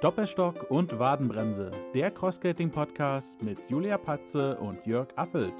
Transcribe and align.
Doppelstock 0.00 0.70
und 0.70 0.96
Wadenbremse, 1.00 1.72
der 1.92 2.12
Crossskating-Podcast 2.12 3.42
mit 3.42 3.58
Julia 3.68 3.98
Patze 3.98 4.56
und 4.58 4.86
Jörg 4.86 5.08
Affelt. 5.16 5.52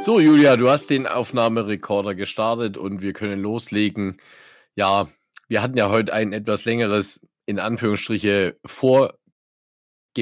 So, 0.00 0.20
Julia, 0.20 0.56
du 0.56 0.70
hast 0.70 0.88
den 0.88 1.06
Aufnahmerekorder 1.06 2.14
gestartet 2.14 2.78
und 2.78 3.02
wir 3.02 3.12
können 3.12 3.42
loslegen. 3.42 4.16
Ja, 4.74 5.08
wir 5.48 5.60
hatten 5.60 5.76
ja 5.76 5.90
heute 5.90 6.14
ein 6.14 6.32
etwas 6.32 6.64
längeres, 6.64 7.20
in 7.44 7.58
Anführungsstriche, 7.58 8.56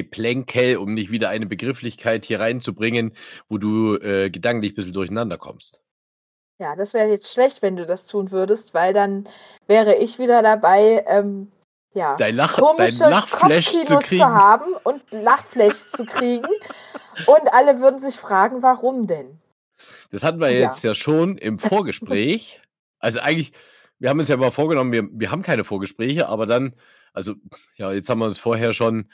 Vorgeplänkel, 0.03 0.77
um 0.77 0.93
nicht 0.93 1.11
wieder 1.11 1.29
eine 1.29 1.45
Begrifflichkeit 1.45 2.25
hier 2.25 2.39
reinzubringen, 2.39 3.15
wo 3.49 3.57
du 3.57 3.95
äh, 3.95 4.29
gedanklich 4.29 4.73
ein 4.73 4.75
bisschen 4.75 4.93
durcheinander 4.93 5.37
kommst. 5.37 5.81
Ja, 6.59 6.75
das 6.75 6.93
wäre 6.93 7.09
jetzt 7.09 7.31
schlecht, 7.31 7.61
wenn 7.61 7.75
du 7.75 7.85
das 7.85 8.07
tun 8.07 8.31
würdest, 8.31 8.73
weil 8.73 8.93
dann 8.93 9.27
wäre 9.67 9.95
ich 9.95 10.17
wieder 10.19 10.41
dabei, 10.41 11.03
ähm, 11.07 11.51
ja, 11.93 12.15
Dein, 12.17 12.35
Lach, 12.35 12.55
dein 12.55 12.65
komische 12.65 13.09
Lachflash 13.09 13.71
zu 13.71 13.97
kriegen. 13.99 14.21
zu 14.21 14.25
haben 14.29 14.73
und 14.83 15.01
Lachflash 15.11 15.87
zu 15.87 16.05
kriegen. 16.05 16.47
Und 17.25 17.53
alle 17.53 17.79
würden 17.79 17.99
sich 17.99 18.15
fragen, 18.17 18.61
warum 18.61 19.07
denn? 19.07 19.39
Das 20.11 20.23
hatten 20.23 20.39
wir 20.39 20.49
Ja. 20.51 20.67
jetzt 20.67 20.83
ja 20.83 20.93
schon 20.93 21.37
im 21.37 21.59
Vorgespräch. 21.59 22.61
also 22.99 23.19
eigentlich, 23.19 23.51
wir 23.99 24.09
haben 24.09 24.19
uns 24.19 24.27
ja 24.27 24.37
mal 24.37 24.51
vorgenommen, 24.51 24.91
wir, 24.91 25.07
wir 25.11 25.31
haben 25.31 25.41
keine 25.43 25.63
Vorgespräche, 25.63 26.27
aber 26.27 26.45
dann, 26.45 26.75
also 27.13 27.33
ja, 27.77 27.91
jetzt 27.93 28.09
haben 28.09 28.19
wir 28.19 28.25
uns 28.25 28.39
vorher 28.39 28.73
schon 28.73 29.09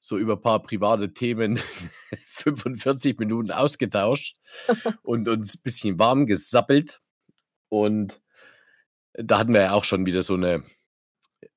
so 0.00 0.18
über 0.18 0.34
ein 0.34 0.40
paar 0.40 0.62
private 0.62 1.12
Themen 1.12 1.60
45 2.26 3.18
Minuten 3.18 3.50
ausgetauscht 3.50 4.36
und 5.02 5.28
uns 5.28 5.56
ein 5.56 5.62
bisschen 5.62 5.98
warm 5.98 6.26
gesappelt. 6.26 7.00
Und 7.68 8.20
da 9.14 9.38
hatten 9.38 9.54
wir 9.54 9.62
ja 9.62 9.72
auch 9.72 9.84
schon 9.84 10.06
wieder 10.06 10.22
so 10.22 10.34
eine, 10.34 10.62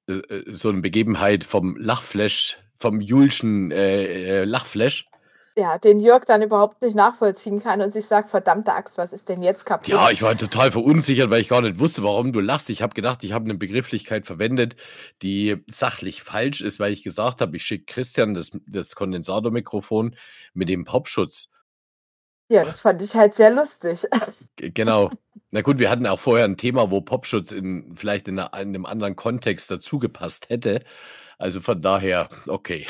äh, 0.07 0.13
äh, 0.13 0.55
so 0.55 0.69
eine 0.69 0.81
Begebenheit 0.81 1.43
vom 1.43 1.77
Lachflash, 1.77 2.57
vom 2.77 3.01
Julschen 3.01 3.71
äh, 3.71 4.41
äh, 4.41 4.43
Lachflash. 4.45 5.09
Ja, 5.59 5.77
den 5.77 5.99
Jörg 5.99 6.23
dann 6.23 6.41
überhaupt 6.41 6.81
nicht 6.81 6.95
nachvollziehen 6.95 7.61
kann 7.61 7.81
und 7.81 7.91
sich 7.91 8.05
sagt, 8.05 8.29
verdammte 8.29 8.71
Axt, 8.71 8.97
was 8.97 9.11
ist 9.11 9.27
denn 9.27 9.43
jetzt 9.43 9.65
kaputt? 9.65 9.89
Ja, 9.89 10.09
ich 10.09 10.21
war 10.21 10.37
total 10.37 10.71
verunsichert, 10.71 11.29
weil 11.29 11.41
ich 11.41 11.49
gar 11.49 11.61
nicht 11.61 11.79
wusste, 11.79 12.01
warum 12.01 12.31
du 12.31 12.39
lachst. 12.39 12.69
Ich 12.69 12.81
habe 12.81 12.93
gedacht, 12.93 13.25
ich 13.25 13.33
habe 13.33 13.43
eine 13.43 13.55
Begrifflichkeit 13.55 14.25
verwendet, 14.25 14.77
die 15.21 15.61
sachlich 15.69 16.23
falsch 16.23 16.61
ist, 16.61 16.79
weil 16.79 16.93
ich 16.93 17.03
gesagt 17.03 17.41
habe, 17.41 17.57
ich 17.57 17.65
schicke 17.65 17.93
Christian 17.93 18.33
das, 18.35 18.51
das 18.67 18.95
Kondensatormikrofon 18.95 20.15
mit 20.53 20.69
dem 20.69 20.85
Popschutz. 20.85 21.49
ja, 22.47 22.63
das 22.63 22.79
fand 22.79 23.01
ich 23.01 23.13
halt 23.15 23.33
sehr 23.33 23.51
lustig. 23.51 24.07
Genau. 24.55 25.11
Na 25.51 25.61
gut, 25.61 25.79
wir 25.79 25.89
hatten 25.89 26.05
auch 26.07 26.19
vorher 26.19 26.45
ein 26.45 26.57
Thema, 26.57 26.89
wo 26.89 27.01
Popschutz 27.01 27.51
in, 27.51 27.95
vielleicht 27.97 28.29
in, 28.29 28.39
einer, 28.39 28.53
in 28.53 28.69
einem 28.69 28.85
anderen 28.85 29.17
Kontext 29.17 29.69
dazugepasst 29.69 30.49
hätte. 30.49 30.83
Also 31.37 31.59
von 31.59 31.81
daher, 31.81 32.29
okay. 32.47 32.87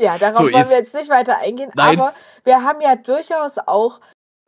Ja, 0.00 0.18
darauf 0.18 0.36
So, 0.38 0.42
wollen 0.44 0.54
jetzt- 0.54 0.70
wir 0.70 0.78
jetzt 0.78 0.94
nicht 0.94 1.10
weiter 1.10 1.38
eingehen, 1.38 1.70
Nein. 1.74 2.00
aber 2.00 2.14
wir 2.44 2.62
haben 2.64 2.80
ja 2.80 2.96
durchaus 2.96 3.58
auch 3.58 4.00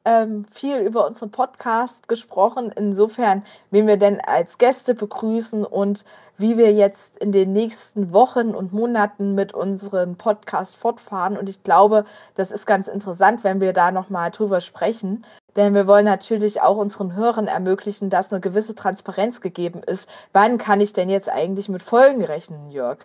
ähm, 0.05 0.47
viel 0.51 0.79
über 0.79 1.07
unseren 1.07 1.31
Podcast 1.31 2.09
gesprochen, 2.09 2.73
insofern, 2.75 3.45
wen 3.71 3.87
wir 3.87 3.97
denn 3.99 4.21
als 4.21 4.59
Gäste 4.59 4.97
begrüßen 4.97 5.65
und 5.65 6.05
wie 6.37 6.59
wir 6.59 6.73
jetzt 6.73 7.17
in 7.19 7.31
den 7.31 7.53
nächsten 7.53 8.13
Wochen 8.13 8.53
und 8.53 8.73
Monaten 8.73 9.37
mit 9.37 9.55
unserem 9.55 10.17
Podcast 10.17 10.77
fortfahren. 10.77 11.37
Und 11.37 11.49
ich 11.49 11.63
glaube, 11.63 12.05
das 12.35 12.51
ist 12.51 12.67
ganz 12.67 12.89
interessant, 12.89 13.45
wenn 13.45 13.61
wir 13.61 13.73
da 13.73 13.93
nochmal 13.93 14.33
drüber 14.33 14.61
sprechen. 14.61 15.25
Denn 15.55 15.73
wir 15.73 15.87
wollen 15.87 16.07
natürlich 16.07 16.63
auch 16.63 16.79
unseren 16.79 17.15
Hörern 17.15 17.47
ermöglichen, 17.47 18.11
dass 18.11 18.33
eine 18.33 18.41
gewisse 18.41 18.75
Transparenz 18.75 19.41
gegeben 19.41 19.85
ist. 19.85 20.09
Wann 20.33 20.59
kann 20.59 20.81
ich 20.81 20.93
denn 20.93 21.11
jetzt 21.11 21.29
eigentlich 21.29 21.69
mit 21.69 21.83
Folgen 21.85 22.25
rechnen, 22.25 22.73
Jörg? 22.73 22.99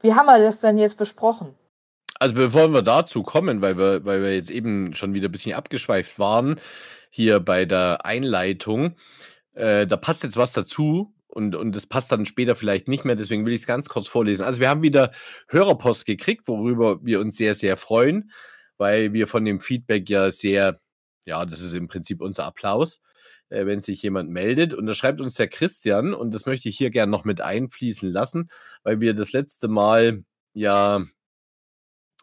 Wie 0.00 0.14
haben 0.14 0.24
wir 0.26 0.38
das 0.38 0.60
denn 0.60 0.78
jetzt 0.78 0.96
besprochen? 0.96 1.54
Also 2.20 2.34
bevor 2.34 2.68
wir 2.68 2.82
dazu 2.82 3.22
kommen, 3.22 3.62
weil 3.62 3.78
wir, 3.78 4.04
weil 4.04 4.22
wir 4.22 4.34
jetzt 4.34 4.50
eben 4.50 4.94
schon 4.94 5.14
wieder 5.14 5.28
ein 5.28 5.32
bisschen 5.32 5.54
abgeschweift 5.54 6.18
waren, 6.18 6.60
hier 7.08 7.40
bei 7.40 7.64
der 7.64 8.04
Einleitung, 8.04 8.94
äh, 9.54 9.86
da 9.86 9.96
passt 9.96 10.22
jetzt 10.22 10.36
was 10.36 10.52
dazu 10.52 11.14
und, 11.28 11.54
und 11.56 11.74
das 11.74 11.86
passt 11.86 12.12
dann 12.12 12.26
später 12.26 12.56
vielleicht 12.56 12.88
nicht 12.88 13.06
mehr, 13.06 13.16
deswegen 13.16 13.46
will 13.46 13.54
ich 13.54 13.62
es 13.62 13.66
ganz 13.66 13.88
kurz 13.88 14.06
vorlesen. 14.06 14.44
Also 14.44 14.60
wir 14.60 14.68
haben 14.68 14.82
wieder 14.82 15.12
Hörerpost 15.48 16.04
gekriegt, 16.04 16.46
worüber 16.46 17.02
wir 17.02 17.20
uns 17.20 17.38
sehr, 17.38 17.54
sehr 17.54 17.78
freuen, 17.78 18.30
weil 18.76 19.14
wir 19.14 19.26
von 19.26 19.46
dem 19.46 19.58
Feedback 19.58 20.10
ja 20.10 20.30
sehr, 20.30 20.78
ja, 21.24 21.46
das 21.46 21.62
ist 21.62 21.74
im 21.74 21.88
Prinzip 21.88 22.20
unser 22.20 22.44
Applaus, 22.44 23.00
äh, 23.48 23.64
wenn 23.64 23.80
sich 23.80 24.02
jemand 24.02 24.28
meldet. 24.28 24.74
Und 24.74 24.84
da 24.84 24.92
schreibt 24.92 25.22
uns 25.22 25.36
der 25.36 25.48
Christian, 25.48 26.12
und 26.12 26.34
das 26.34 26.44
möchte 26.44 26.68
ich 26.68 26.76
hier 26.76 26.90
gern 26.90 27.08
noch 27.08 27.24
mit 27.24 27.40
einfließen 27.40 28.12
lassen, 28.12 28.50
weil 28.82 29.00
wir 29.00 29.14
das 29.14 29.32
letzte 29.32 29.68
Mal 29.68 30.22
ja 30.52 31.02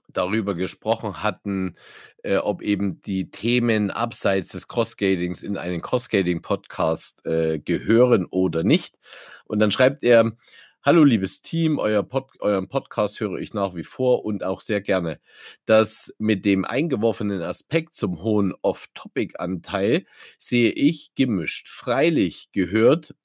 darüber 0.08 0.56
gesprochen 0.56 1.22
hatten, 1.24 1.76
äh, 2.24 2.38
ob 2.38 2.62
eben 2.62 3.02
die 3.02 3.30
Themen 3.30 3.92
abseits 3.92 4.50
des 4.50 4.68
Crossskatings 4.68 5.44
in 5.44 5.58
einen 5.58 5.82
Crossskating-Podcast 5.82 7.26
äh, 7.26 7.60
gehören 7.60 8.26
oder 8.26 8.64
nicht. 8.64 8.98
Und 9.46 9.60
dann 9.60 9.72
schreibt 9.72 10.04
er, 10.04 10.34
Hallo 10.88 11.04
liebes 11.04 11.42
Team, 11.42 11.80
euer 11.80 12.02
Pod 12.02 12.30
euren 12.40 12.70
Podcast 12.70 13.20
höre 13.20 13.40
ich 13.40 13.54
nach 13.54 13.76
wie 13.76 13.84
vor 13.84 14.24
und 14.24 14.46
auch 14.46 14.62
sehr 14.62 14.80
gerne. 14.80 15.20
Das 15.66 16.16
mit 16.18 16.46
dem 16.46 16.64
eingeworfenen 16.64 17.42
Aspekt 17.42 17.94
zum 17.94 18.22
hohen 18.22 18.54
Off-Topic-Anteil 18.62 20.06
sehe 20.38 20.72
ich 20.72 21.14
gemischt. 21.14 21.68
Freilich 21.68 22.54
gehört 22.54 23.16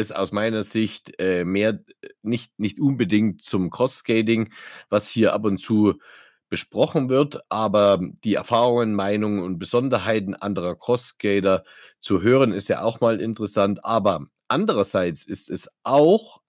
es 0.00 0.12
aus 0.12 0.32
meiner 0.32 0.62
Sicht 0.62 1.20
äh, 1.20 1.44
mehr 1.44 1.80
nicht, 2.22 2.58
nicht 2.58 2.80
unbedingt 2.80 3.42
zum 3.42 3.70
Cross-Skating, 3.70 4.52
was 4.88 5.08
hier 5.08 5.32
ab 5.32 5.44
und 5.44 5.58
zu 5.58 6.00
besprochen 6.48 7.08
wird, 7.08 7.40
aber 7.48 8.00
die 8.24 8.34
Erfahrungen, 8.34 8.94
Meinungen 8.94 9.40
und 9.40 9.58
Besonderheiten 9.58 10.34
anderer 10.34 10.74
Cross-Skater 10.74 11.64
zu 12.00 12.22
hören, 12.22 12.52
ist 12.52 12.68
ja 12.68 12.82
auch 12.82 13.00
mal 13.00 13.20
interessant. 13.20 13.84
Aber 13.84 14.26
andererseits 14.48 15.24
ist 15.24 15.48
es 15.48 15.70
auch 15.84 16.40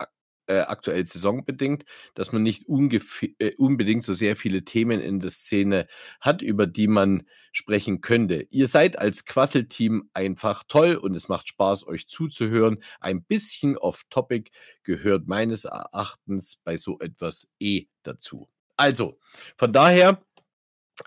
äh, 0.47 0.59
aktuell 0.59 1.05
saisonbedingt, 1.05 1.85
dass 2.13 2.31
man 2.31 2.43
nicht 2.43 2.65
äh, 2.67 3.55
unbedingt 3.57 4.03
so 4.03 4.13
sehr 4.13 4.35
viele 4.35 4.63
Themen 4.63 4.99
in 4.99 5.19
der 5.19 5.31
Szene 5.31 5.87
hat, 6.19 6.41
über 6.41 6.67
die 6.67 6.87
man 6.87 7.27
sprechen 7.51 8.01
könnte. 8.01 8.47
Ihr 8.49 8.67
seid 8.67 8.97
als 8.97 9.25
Quasselteam 9.25 10.09
einfach 10.13 10.63
toll 10.67 10.95
und 10.95 11.15
es 11.15 11.27
macht 11.27 11.49
Spaß, 11.49 11.87
euch 11.87 12.07
zuzuhören. 12.07 12.83
Ein 12.99 13.23
bisschen 13.23 13.77
off-topic 13.77 14.51
gehört 14.83 15.27
meines 15.27 15.65
Erachtens 15.65 16.57
bei 16.63 16.77
so 16.77 16.99
etwas 16.99 17.49
eh 17.59 17.87
dazu. 18.03 18.49
Also, 18.77 19.19
von 19.57 19.73
daher 19.73 20.23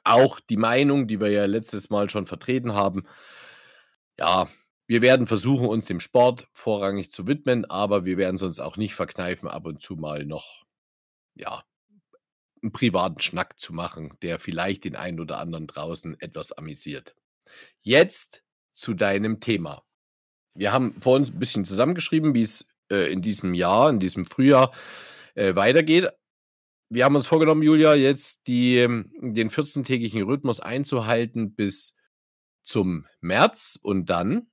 auch 0.05 0.41
die 0.41 0.57
Meinung, 0.57 1.07
die 1.07 1.21
wir 1.21 1.31
ja 1.31 1.47
letztes 1.47 1.91
Mal 1.91 2.11
schon 2.11 2.27
vertreten 2.27 2.75
haben. 2.75 3.05
Ja, 4.19 4.49
wir 4.87 5.03
werden 5.03 5.27
versuchen, 5.27 5.67
uns 5.67 5.87
dem 5.87 6.01
Sport 6.01 6.49
vorrangig 6.53 7.11
zu 7.11 7.27
widmen, 7.27 7.65
aber 7.65 8.05
wir 8.05 8.17
werden 8.19 8.37
es 8.37 8.43
uns 8.43 8.61
auch 8.61 8.77
nicht 8.77 8.95
verkneifen, 8.95 9.49
ab 9.49 9.67
und 9.67 9.81
zu 9.81 9.97
mal 9.97 10.25
noch, 10.27 10.65
ja, 11.35 11.65
einen 12.63 12.73
privaten 12.73 13.21
Schnack 13.21 13.59
zu 13.59 13.73
machen, 13.73 14.15
der 14.23 14.39
vielleicht 14.39 14.85
den 14.85 14.97
einen 14.97 15.21
oder 15.21 15.39
anderen 15.39 15.67
draußen 15.67 16.19
etwas 16.21 16.53
amüsiert. 16.53 17.15
Jetzt 17.83 18.43
zu 18.73 18.95
deinem 18.95 19.41
Thema. 19.41 19.85
Wir 20.55 20.73
haben 20.73 21.01
vor 21.01 21.17
uns 21.17 21.31
ein 21.31 21.39
bisschen 21.39 21.65
zusammengeschrieben, 21.65 22.35
wie 22.35 22.43
es 22.43 22.67
äh, 22.91 23.13
in 23.13 23.23
diesem 23.23 23.55
Jahr, 23.55 23.91
in 23.91 24.01
diesem 24.01 24.25
Frühjahr 24.25 24.73
äh, 25.35 25.55
weitergeht. 25.55 26.11
Wir 26.91 27.05
haben 27.05 27.17
uns 27.17 27.27
vorgenommen, 27.27 27.63
Julia, 27.63 27.95
jetzt 27.95 28.47
die, 28.47 28.79
ähm, 28.79 29.11
den 29.21 29.51
14-tägigen 29.51 30.23
Rhythmus 30.25 30.61
einzuhalten 30.61 31.55
bis 31.55 31.97
zum 32.63 33.07
März 33.21 33.79
und 33.83 34.11
dann. 34.11 34.51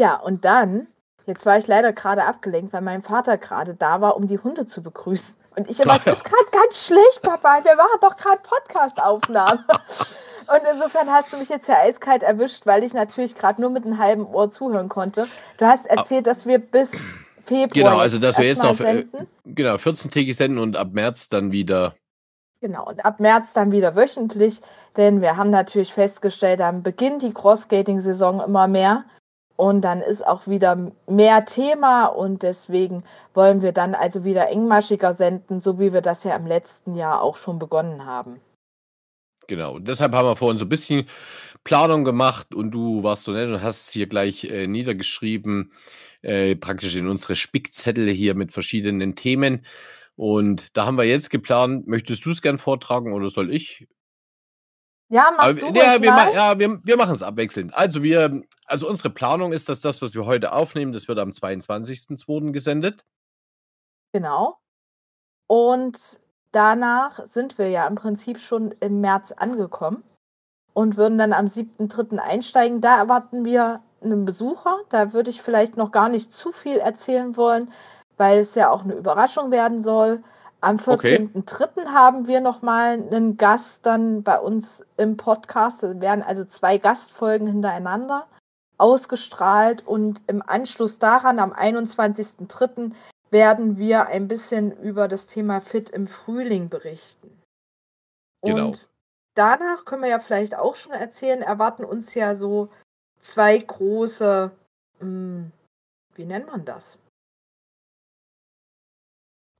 Ja, 0.00 0.16
und 0.16 0.46
dann, 0.46 0.86
jetzt 1.26 1.44
war 1.44 1.58
ich 1.58 1.66
leider 1.66 1.92
gerade 1.92 2.24
abgelenkt, 2.24 2.72
weil 2.72 2.80
mein 2.80 3.02
Vater 3.02 3.36
gerade 3.36 3.74
da 3.74 4.00
war, 4.00 4.16
um 4.16 4.26
die 4.26 4.38
Hunde 4.38 4.64
zu 4.64 4.82
begrüßen. 4.82 5.36
Und 5.56 5.68
ich 5.68 5.78
immer, 5.78 5.98
das 5.98 6.16
ist 6.16 6.24
gerade 6.24 6.46
ganz 6.52 6.86
schlecht, 6.86 7.20
Papa. 7.20 7.60
Wir 7.64 7.76
machen 7.76 7.98
doch 8.00 8.16
gerade 8.16 8.40
Podcast-Aufnahme. 8.42 9.62
Und 9.68 10.62
insofern 10.72 11.10
hast 11.10 11.34
du 11.34 11.36
mich 11.36 11.50
jetzt 11.50 11.68
ja 11.68 11.74
eiskalt 11.80 12.22
erwischt, 12.22 12.64
weil 12.64 12.82
ich 12.82 12.94
natürlich 12.94 13.34
gerade 13.34 13.60
nur 13.60 13.68
mit 13.68 13.84
einem 13.84 13.98
halben 13.98 14.24
Ohr 14.24 14.48
zuhören 14.48 14.88
konnte. 14.88 15.28
Du 15.58 15.66
hast 15.66 15.84
erzählt, 15.84 16.26
dass 16.26 16.46
wir 16.46 16.58
bis 16.60 16.92
Februar. 17.42 17.68
Genau, 17.68 17.98
also 17.98 18.18
dass 18.18 18.38
wir 18.38 18.46
jetzt 18.46 18.62
noch 18.62 18.80
äh, 18.80 19.04
senden. 19.04 19.28
genau, 19.44 19.74
14-tägig 19.74 20.34
senden 20.34 20.58
und 20.60 20.78
ab 20.78 20.92
März 20.92 21.28
dann 21.28 21.52
wieder. 21.52 21.94
Genau, 22.62 22.88
und 22.88 23.04
ab 23.04 23.20
März 23.20 23.52
dann 23.52 23.70
wieder 23.70 23.94
wöchentlich, 23.96 24.62
denn 24.96 25.20
wir 25.20 25.36
haben 25.36 25.50
natürlich 25.50 25.92
festgestellt, 25.92 26.60
dann 26.60 26.82
beginnt 26.82 27.20
die 27.22 27.34
Cross-Skating-Saison 27.34 28.40
immer 28.40 28.66
mehr 28.66 29.04
und 29.60 29.82
dann 29.82 30.00
ist 30.00 30.26
auch 30.26 30.46
wieder 30.46 30.90
mehr 31.06 31.44
Thema 31.44 32.06
und 32.06 32.42
deswegen 32.42 33.04
wollen 33.34 33.60
wir 33.60 33.72
dann 33.72 33.94
also 33.94 34.24
wieder 34.24 34.48
engmaschiger 34.48 35.12
senden, 35.12 35.60
so 35.60 35.78
wie 35.78 35.92
wir 35.92 36.00
das 36.00 36.24
ja 36.24 36.34
im 36.34 36.46
letzten 36.46 36.94
Jahr 36.94 37.20
auch 37.20 37.36
schon 37.36 37.58
begonnen 37.58 38.06
haben. 38.06 38.40
Genau. 39.48 39.74
Und 39.74 39.86
deshalb 39.86 40.14
haben 40.14 40.26
wir 40.26 40.36
vorhin 40.36 40.56
so 40.56 40.64
ein 40.64 40.70
bisschen 40.70 41.06
Planung 41.62 42.04
gemacht 42.04 42.54
und 42.54 42.70
du 42.70 43.02
warst 43.02 43.24
so 43.24 43.32
nett 43.32 43.50
und 43.50 43.60
hast 43.60 43.88
es 43.88 43.92
hier 43.92 44.06
gleich 44.06 44.44
äh, 44.44 44.66
niedergeschrieben, 44.66 45.72
äh, 46.22 46.56
praktisch 46.56 46.96
in 46.96 47.06
unsere 47.06 47.36
Spickzettel 47.36 48.08
hier 48.08 48.34
mit 48.34 48.54
verschiedenen 48.54 49.14
Themen. 49.14 49.66
Und 50.16 50.74
da 50.74 50.86
haben 50.86 50.96
wir 50.96 51.04
jetzt 51.04 51.28
geplant, 51.28 51.86
möchtest 51.86 52.24
du 52.24 52.30
es 52.30 52.40
gern 52.40 52.56
vortragen 52.56 53.12
oder 53.12 53.28
soll 53.28 53.52
ich? 53.52 53.88
Ja, 55.10 55.32
mach 55.36 55.52
du 55.54 55.66
ja, 55.66 56.00
wir, 56.00 56.10
ma 56.10 56.24
mal. 56.24 56.32
ja, 56.32 56.58
wir, 56.58 56.80
wir 56.84 56.96
machen 56.96 57.14
es 57.14 57.22
abwechselnd. 57.22 57.74
Also 57.74 58.02
wir, 58.04 58.42
also 58.66 58.88
unsere 58.88 59.10
Planung 59.10 59.52
ist, 59.52 59.68
dass 59.68 59.80
das, 59.80 60.00
was 60.00 60.14
wir 60.14 60.24
heute 60.24 60.52
aufnehmen, 60.52 60.92
das 60.92 61.08
wird 61.08 61.18
am 61.18 61.30
22.02. 61.30 62.52
gesendet. 62.52 63.04
Genau. 64.12 64.58
Und 65.48 66.20
danach 66.52 67.26
sind 67.26 67.58
wir 67.58 67.68
ja 67.68 67.88
im 67.88 67.96
Prinzip 67.96 68.38
schon 68.38 68.72
im 68.78 69.00
März 69.00 69.32
angekommen 69.32 70.04
und 70.74 70.96
würden 70.96 71.18
dann 71.18 71.32
am 71.32 71.46
7.3. 71.46 72.18
einsteigen. 72.18 72.80
Da 72.80 72.96
erwarten 72.96 73.44
wir 73.44 73.82
einen 74.00 74.24
Besucher. 74.24 74.78
Da 74.90 75.12
würde 75.12 75.30
ich 75.30 75.42
vielleicht 75.42 75.76
noch 75.76 75.90
gar 75.90 76.08
nicht 76.08 76.32
zu 76.32 76.52
viel 76.52 76.76
erzählen 76.76 77.36
wollen, 77.36 77.72
weil 78.16 78.38
es 78.38 78.54
ja 78.54 78.70
auch 78.70 78.84
eine 78.84 78.94
Überraschung 78.94 79.50
werden 79.50 79.82
soll. 79.82 80.22
Am 80.62 80.76
Okay. 80.78 81.16
14.3. 81.16 81.86
haben 81.86 82.26
wir 82.26 82.40
nochmal 82.40 82.92
einen 82.92 83.36
Gast 83.38 83.86
dann 83.86 84.22
bei 84.22 84.38
uns 84.38 84.84
im 84.98 85.16
Podcast. 85.16 85.82
Es 85.82 86.00
werden 86.00 86.22
also 86.22 86.44
zwei 86.44 86.76
Gastfolgen 86.76 87.46
hintereinander 87.46 88.26
ausgestrahlt 88.76 89.86
und 89.86 90.22
im 90.26 90.42
Anschluss 90.42 90.98
daran, 90.98 91.38
am 91.38 91.52
21.3., 91.52 92.92
werden 93.30 93.78
wir 93.78 94.06
ein 94.06 94.26
bisschen 94.26 94.72
über 94.72 95.06
das 95.06 95.26
Thema 95.28 95.60
Fit 95.60 95.88
im 95.90 96.08
Frühling 96.08 96.68
berichten. 96.68 97.30
Genau. 98.42 98.68
Und 98.68 98.88
danach 99.34 99.84
können 99.84 100.02
wir 100.02 100.08
ja 100.08 100.18
vielleicht 100.18 100.56
auch 100.56 100.74
schon 100.74 100.92
erzählen, 100.92 101.40
erwarten 101.40 101.84
uns 101.84 102.14
ja 102.14 102.34
so 102.34 102.70
zwei 103.20 103.56
große, 103.56 104.50
hm, 104.98 105.52
wie 106.14 106.24
nennt 106.24 106.46
man 106.46 106.64
das? 106.64 106.98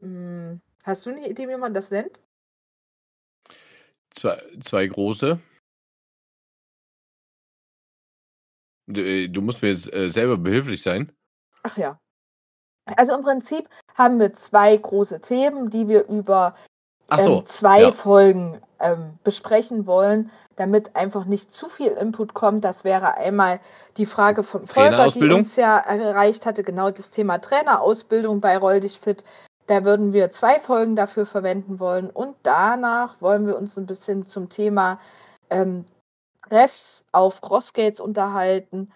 Hm, 0.00 0.60
hast 0.84 1.06
du 1.06 1.10
eine 1.10 1.28
Idee, 1.28 1.48
wie 1.48 1.56
man 1.56 1.74
das 1.74 1.90
nennt? 1.90 2.20
Zwei, 4.10 4.42
zwei 4.60 4.86
große. 4.86 5.38
Du, 8.86 9.00
äh, 9.00 9.28
du 9.28 9.40
musst 9.40 9.62
mir 9.62 9.70
jetzt 9.70 9.92
äh, 9.92 10.10
selber 10.10 10.36
behilflich 10.36 10.82
sein. 10.82 11.12
Ach 11.62 11.76
ja. 11.76 12.00
Also 12.96 13.14
im 13.14 13.22
Prinzip 13.22 13.68
haben 13.94 14.18
wir 14.18 14.32
zwei 14.32 14.76
große 14.76 15.20
Themen, 15.20 15.70
die 15.70 15.86
wir 15.86 16.06
über 16.08 16.56
Ach 17.08 17.20
so, 17.20 17.38
ähm, 17.38 17.44
zwei 17.44 17.82
ja. 17.82 17.92
Folgen 17.92 18.60
ähm, 18.80 19.18
besprechen 19.22 19.86
wollen, 19.86 20.30
damit 20.56 20.96
einfach 20.96 21.24
nicht 21.24 21.52
zu 21.52 21.68
viel 21.68 21.92
Input 21.92 22.34
kommt. 22.34 22.64
Das 22.64 22.84
wäre 22.84 23.14
einmal 23.14 23.60
die 23.96 24.06
Frage 24.06 24.42
von 24.42 24.66
Volker, 24.66 25.08
die 25.08 25.30
uns 25.30 25.56
ja 25.56 25.78
erreicht 25.78 26.46
hatte, 26.46 26.62
genau 26.64 26.90
das 26.90 27.10
Thema 27.10 27.38
Trainerausbildung 27.38 28.40
bei 28.40 28.56
Roll 28.56 28.80
dich 28.80 28.98
fit. 28.98 29.24
Da 29.70 29.84
würden 29.84 30.12
wir 30.12 30.30
zwei 30.30 30.58
Folgen 30.58 30.96
dafür 30.96 31.26
verwenden 31.26 31.78
wollen 31.78 32.10
und 32.10 32.34
danach 32.42 33.20
wollen 33.20 33.46
wir 33.46 33.56
uns 33.56 33.78
ein 33.78 33.86
bisschen 33.86 34.26
zum 34.26 34.48
Thema 34.48 34.98
ähm, 35.48 35.86
Treffs 36.48 37.04
auf 37.12 37.40
Crossgates 37.40 38.00
unterhalten. 38.00 38.92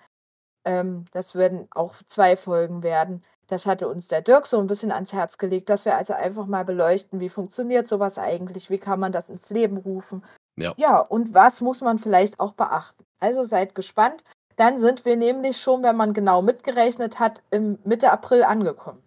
Ähm, 0.64 1.04
das 1.12 1.36
werden 1.36 1.68
auch 1.70 1.94
zwei 2.08 2.36
Folgen 2.36 2.82
werden. 2.82 3.22
Das 3.46 3.66
hatte 3.66 3.86
uns 3.86 4.08
der 4.08 4.20
Dirk 4.20 4.48
so 4.48 4.58
ein 4.58 4.66
bisschen 4.66 4.90
ans 4.90 5.12
Herz 5.12 5.38
gelegt, 5.38 5.68
dass 5.68 5.84
wir 5.84 5.94
also 5.96 6.12
einfach 6.12 6.46
mal 6.46 6.64
beleuchten, 6.64 7.20
wie 7.20 7.28
funktioniert 7.28 7.86
sowas 7.86 8.18
eigentlich, 8.18 8.68
wie 8.68 8.78
kann 8.78 8.98
man 8.98 9.12
das 9.12 9.28
ins 9.28 9.50
Leben 9.50 9.76
rufen. 9.76 10.24
Ja. 10.56 10.74
Ja, 10.76 10.98
und 10.98 11.34
was 11.34 11.60
muss 11.60 11.82
man 11.82 12.00
vielleicht 12.00 12.40
auch 12.40 12.54
beachten. 12.54 13.04
Also 13.20 13.44
seid 13.44 13.76
gespannt. 13.76 14.24
Dann 14.56 14.80
sind 14.80 15.04
wir 15.04 15.14
nämlich 15.14 15.56
schon, 15.56 15.84
wenn 15.84 15.94
man 15.94 16.14
genau 16.14 16.42
mitgerechnet 16.42 17.20
hat, 17.20 17.42
im 17.52 17.78
Mitte 17.84 18.10
April 18.10 18.42
angekommen. 18.42 19.03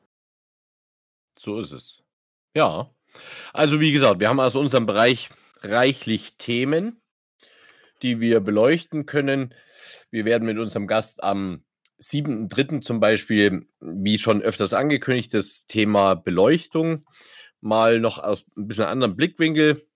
So 1.48 1.62
ist 1.62 1.72
es. 1.72 2.04
Ja. 2.56 2.94
Also 3.54 3.80
wie 3.80 3.94
gesagt, 3.94 4.20
wir 4.20 4.28
haben 4.28 4.42
aus 4.42 4.58
unserem 4.58 4.86
Bereich 4.86 5.30
reichlich 5.62 6.36
Themen, 6.38 7.02
die 8.02 8.20
wir 8.20 8.42
beleuchten 8.42 9.06
können. 9.06 9.54
Wir 10.12 10.26
werden 10.26 10.44
mit 10.46 10.58
unserem 10.58 10.88
Gast 10.88 11.24
am 11.24 11.64
7.3. 12.02 12.82
zum 12.82 13.00
Beispiel, 13.00 13.66
wie 13.80 14.18
schon 14.18 14.42
öfters 14.42 14.74
angekündigt, 14.74 15.34
das 15.34 15.66
Thema 15.68 16.16
Beleuchtung 16.16 17.06
mal 17.62 18.02
noch 18.02 18.18
aus 18.18 18.46
ein 18.58 18.68
bisschen 18.68 18.84
anderen 18.84 19.16
Blickwinkel 19.16 19.88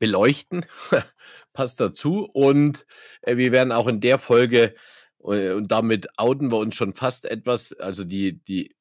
beleuchten. 0.00 0.66
Passt 1.52 1.78
dazu. 1.78 2.24
Und 2.24 2.86
äh, 3.22 3.36
wir 3.36 3.52
werden 3.52 3.70
auch 3.70 3.86
in 3.86 4.00
der 4.00 4.18
Folge, 4.18 4.74
äh, 5.22 5.52
und 5.52 5.70
damit 5.70 6.08
outen 6.16 6.50
wir 6.50 6.58
uns 6.58 6.74
schon 6.74 6.92
fast 6.92 7.24
etwas, 7.24 7.72
also 7.72 8.02
die, 8.02 8.42
die 8.42 8.75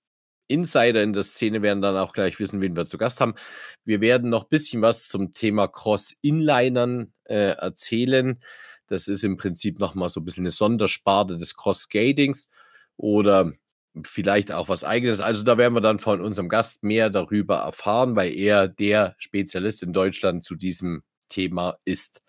Insider 0.47 1.03
in 1.03 1.13
der 1.13 1.24
Szene 1.24 1.62
werden 1.62 1.81
dann 1.81 1.97
auch 1.97 2.13
gleich 2.13 2.39
wissen, 2.39 2.62
wen 2.62 2.75
wir 2.75 2.86
zu 2.86 2.97
Gast 2.97 3.21
haben. 3.21 3.36
Wir 3.83 4.01
werden 4.01 4.30
noch 4.30 4.44
ein 4.44 4.50
bisschen 4.50 4.81
was 4.81 5.07
zum 5.07 5.31
Thema 5.31 5.68
Cross-Inlinern 5.68 7.13
äh, 7.25 7.56
erzählen. 7.57 8.39
Das 8.88 9.07
ist 9.07 9.24
im 9.24 9.38
Prinzip 9.38 9.80
nochmal 9.80 10.09
so 10.09 10.21
ein 10.21 10.25
bisschen 10.25 10.44
eine 10.44 10.51
Sondersparte 10.51 11.38
des 11.38 11.56
Cross-Skatings 11.56 12.47
oder 12.97 13.53
vielleicht 14.03 14.51
auch 14.51 14.69
was 14.69 14.83
eigenes. 14.83 15.21
Also 15.21 15.44
da 15.44 15.57
werden 15.57 15.74
wir 15.74 15.81
dann 15.81 16.00
von 16.00 16.21
unserem 16.21 16.50
Gast 16.50 16.83
mehr 16.83 17.09
darüber 17.09 17.57
erfahren, 17.57 18.15
weil 18.15 18.33
er 18.36 18.68
der 18.68 19.15
Spezialist 19.18 19.83
in 19.83 19.94
Deutschland 19.94 20.44
zu 20.44 20.56
diesem 20.56 21.03
Thema 21.30 21.75
ist. 21.86 22.21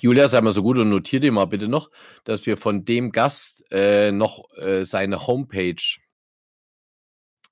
Julia, 0.00 0.28
sei 0.28 0.40
mal 0.40 0.52
so 0.52 0.62
gut 0.62 0.78
und 0.78 0.88
notier 0.88 1.20
dir 1.20 1.32
mal 1.32 1.44
bitte 1.46 1.68
noch, 1.68 1.90
dass 2.24 2.46
wir 2.46 2.56
von 2.56 2.84
dem 2.84 3.12
Gast 3.12 3.64
äh, 3.70 4.10
noch 4.10 4.48
äh, 4.56 4.84
seine 4.84 5.26
Homepage 5.26 5.82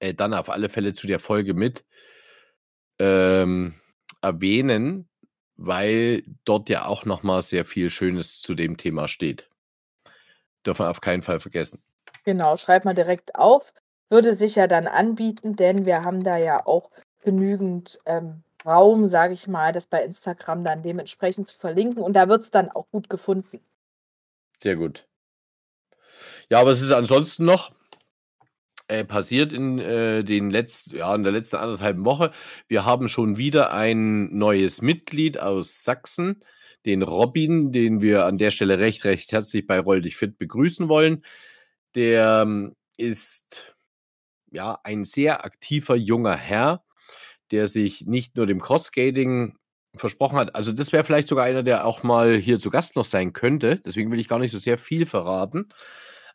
äh, 0.00 0.14
dann 0.14 0.34
auf 0.34 0.50
alle 0.50 0.68
Fälle 0.68 0.92
zu 0.92 1.06
der 1.06 1.20
Folge 1.20 1.54
mit 1.54 1.84
ähm, 2.98 3.74
erwähnen, 4.20 5.08
weil 5.56 6.24
dort 6.44 6.68
ja 6.68 6.86
auch 6.86 7.04
nochmal 7.04 7.42
sehr 7.42 7.64
viel 7.64 7.90
Schönes 7.90 8.40
zu 8.40 8.54
dem 8.54 8.76
Thema 8.76 9.08
steht. 9.08 9.48
Dürfen 10.66 10.84
wir 10.84 10.90
auf 10.90 11.00
keinen 11.00 11.22
Fall 11.22 11.40
vergessen. 11.40 11.82
Genau, 12.24 12.56
schreibt 12.56 12.84
mal 12.84 12.94
direkt 12.94 13.34
auf. 13.36 13.72
Würde 14.10 14.34
sich 14.34 14.56
ja 14.56 14.66
dann 14.66 14.86
anbieten, 14.86 15.56
denn 15.56 15.86
wir 15.86 16.02
haben 16.02 16.24
da 16.24 16.36
ja 16.36 16.66
auch 16.66 16.90
genügend 17.22 17.98
ähm, 18.06 18.42
Raum, 18.64 19.06
sage 19.06 19.34
ich 19.34 19.46
mal, 19.46 19.72
das 19.72 19.86
bei 19.86 20.02
Instagram 20.02 20.64
dann 20.64 20.82
dementsprechend 20.82 21.48
zu 21.48 21.58
verlinken. 21.58 22.02
Und 22.02 22.14
da 22.14 22.28
wird 22.28 22.42
es 22.42 22.50
dann 22.50 22.70
auch 22.70 22.88
gut 22.90 23.08
gefunden. 23.08 23.60
Sehr 24.58 24.76
gut. 24.76 25.06
Ja, 26.50 26.60
aber 26.60 26.70
es 26.70 26.82
ist 26.82 26.90
ansonsten 26.90 27.44
noch 27.44 27.72
äh, 28.90 29.04
passiert 29.04 29.52
in 29.52 29.78
äh, 29.78 30.24
den 30.24 30.50
letzten, 30.50 30.96
ja, 30.96 31.14
in 31.14 31.22
der 31.22 31.32
letzten 31.32 31.56
anderthalben 31.56 32.04
Woche. 32.04 32.32
Wir 32.66 32.84
haben 32.84 33.08
schon 33.08 33.38
wieder 33.38 33.72
ein 33.72 34.36
neues 34.36 34.82
Mitglied 34.82 35.38
aus 35.38 35.84
Sachsen, 35.84 36.44
den 36.86 37.02
Robin, 37.02 37.70
den 37.70 38.00
wir 38.00 38.26
an 38.26 38.36
der 38.36 38.50
Stelle 38.50 38.78
recht, 38.78 39.04
recht 39.04 39.30
herzlich 39.32 39.66
bei 39.66 39.78
Roll 39.78 40.02
dich 40.02 40.16
fit 40.16 40.38
begrüßen 40.38 40.88
wollen. 40.88 41.24
Der 41.94 42.42
ähm, 42.42 42.74
ist 42.96 43.76
ja 44.50 44.78
ein 44.82 45.04
sehr 45.04 45.44
aktiver 45.44 45.94
junger 45.94 46.36
Herr, 46.36 46.82
der 47.52 47.68
sich 47.68 48.06
nicht 48.06 48.36
nur 48.36 48.46
dem 48.46 48.60
Crossskating 48.60 49.56
versprochen 49.94 50.38
hat. 50.38 50.56
Also 50.56 50.72
das 50.72 50.92
wäre 50.92 51.04
vielleicht 51.04 51.28
sogar 51.28 51.44
einer, 51.44 51.62
der 51.62 51.86
auch 51.86 52.02
mal 52.02 52.36
hier 52.36 52.58
zu 52.58 52.70
Gast 52.70 52.96
noch 52.96 53.04
sein 53.04 53.32
könnte. 53.32 53.76
Deswegen 53.84 54.10
will 54.10 54.18
ich 54.18 54.28
gar 54.28 54.40
nicht 54.40 54.52
so 54.52 54.58
sehr 54.58 54.78
viel 54.78 55.06
verraten. 55.06 55.68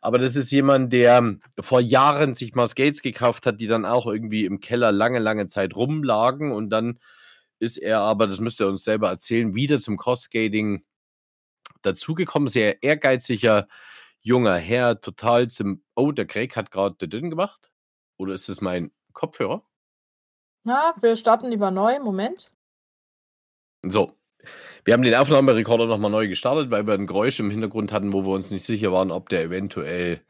Aber 0.00 0.18
das 0.18 0.36
ist 0.36 0.50
jemand, 0.50 0.92
der 0.92 1.36
vor 1.60 1.80
Jahren 1.80 2.34
sich 2.34 2.54
mal 2.54 2.66
Skates 2.66 3.02
gekauft 3.02 3.46
hat, 3.46 3.60
die 3.60 3.66
dann 3.66 3.84
auch 3.84 4.06
irgendwie 4.06 4.44
im 4.44 4.60
Keller 4.60 4.92
lange, 4.92 5.18
lange 5.18 5.46
Zeit 5.46 5.74
rumlagen. 5.74 6.52
Und 6.52 6.70
dann 6.70 6.98
ist 7.58 7.78
er 7.78 8.00
aber, 8.00 8.26
das 8.26 8.40
müsst 8.40 8.60
ihr 8.60 8.68
uns 8.68 8.84
selber 8.84 9.08
erzählen, 9.08 9.54
wieder 9.54 9.78
zum 9.78 9.96
Crossskating 9.96 10.84
dazugekommen. 11.82 12.48
Sehr 12.48 12.82
ehrgeiziger 12.82 13.66
junger 14.20 14.56
Herr, 14.56 15.00
total 15.00 15.48
zum. 15.48 15.82
Oh, 15.94 16.12
der 16.12 16.26
Craig 16.26 16.56
hat 16.56 16.70
gerade 16.70 17.08
den 17.08 17.30
gemacht. 17.30 17.70
Oder 18.18 18.34
ist 18.34 18.48
es 18.48 18.60
mein 18.60 18.92
Kopfhörer? 19.12 19.62
Ja, 20.64 20.94
wir 21.00 21.16
starten 21.16 21.48
lieber 21.48 21.70
neu. 21.70 22.00
Moment. 22.00 22.50
So. 23.82 24.16
Wir 24.86 24.94
haben 24.94 25.02
den 25.02 25.16
Aufnahmerekorder 25.16 25.86
nochmal 25.86 26.12
neu 26.12 26.28
gestartet, 26.28 26.70
weil 26.70 26.86
wir 26.86 26.94
ein 26.94 27.08
Geräusch 27.08 27.40
im 27.40 27.50
Hintergrund 27.50 27.90
hatten, 27.90 28.12
wo 28.12 28.24
wir 28.24 28.30
uns 28.30 28.52
nicht 28.52 28.62
sicher 28.62 28.92
waren, 28.92 29.10
ob 29.10 29.28
der 29.28 29.42
eventuell 29.42 30.20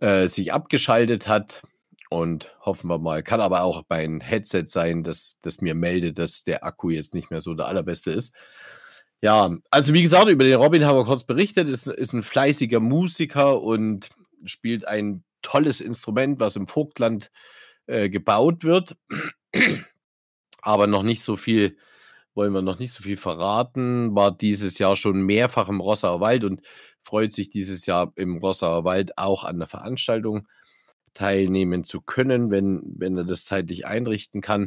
äh, 0.00 0.28
sich 0.28 0.52
abgeschaltet 0.52 1.28
hat. 1.28 1.62
Und 2.10 2.54
hoffen 2.60 2.90
wir 2.90 2.98
mal, 2.98 3.22
kann 3.22 3.40
aber 3.40 3.62
auch 3.62 3.84
mein 3.88 4.20
Headset 4.20 4.64
sein, 4.66 5.02
dass 5.02 5.38
das 5.40 5.62
mir 5.62 5.74
meldet, 5.74 6.18
dass 6.18 6.44
der 6.44 6.62
Akku 6.62 6.90
jetzt 6.90 7.14
nicht 7.14 7.30
mehr 7.30 7.40
so 7.40 7.54
der 7.54 7.68
allerbeste 7.68 8.10
ist. 8.10 8.34
Ja, 9.22 9.56
also 9.70 9.94
wie 9.94 10.02
gesagt, 10.02 10.28
über 10.28 10.44
den 10.44 10.60
Robin 10.60 10.84
haben 10.84 10.98
wir 10.98 11.06
kurz 11.06 11.24
berichtet. 11.24 11.68
Ist, 11.68 11.86
ist 11.86 12.12
ein 12.12 12.22
fleißiger 12.22 12.80
Musiker 12.80 13.62
und 13.62 14.10
spielt 14.44 14.86
ein 14.86 15.24
tolles 15.40 15.80
Instrument, 15.80 16.38
was 16.38 16.56
im 16.56 16.66
Vogtland 16.66 17.30
äh, 17.86 18.10
gebaut 18.10 18.62
wird, 18.62 18.98
aber 20.60 20.86
noch 20.86 21.02
nicht 21.02 21.22
so 21.22 21.36
viel 21.36 21.78
wollen 22.38 22.52
wir 22.52 22.62
noch 22.62 22.78
nicht 22.78 22.92
so 22.92 23.02
viel 23.02 23.16
verraten, 23.16 24.14
war 24.14 24.30
dieses 24.30 24.78
Jahr 24.78 24.94
schon 24.94 25.22
mehrfach 25.22 25.68
im 25.68 25.80
Rossauer 25.80 26.20
Wald 26.20 26.44
und 26.44 26.62
freut 27.02 27.32
sich 27.32 27.50
dieses 27.50 27.84
Jahr 27.84 28.12
im 28.14 28.36
Rossauer 28.36 28.84
Wald 28.84 29.18
auch 29.18 29.42
an 29.42 29.58
der 29.58 29.66
Veranstaltung 29.66 30.46
teilnehmen 31.14 31.82
zu 31.82 32.00
können, 32.00 32.52
wenn, 32.52 32.80
wenn 32.96 33.16
er 33.16 33.24
das 33.24 33.44
zeitlich 33.44 33.88
einrichten 33.88 34.40
kann. 34.40 34.66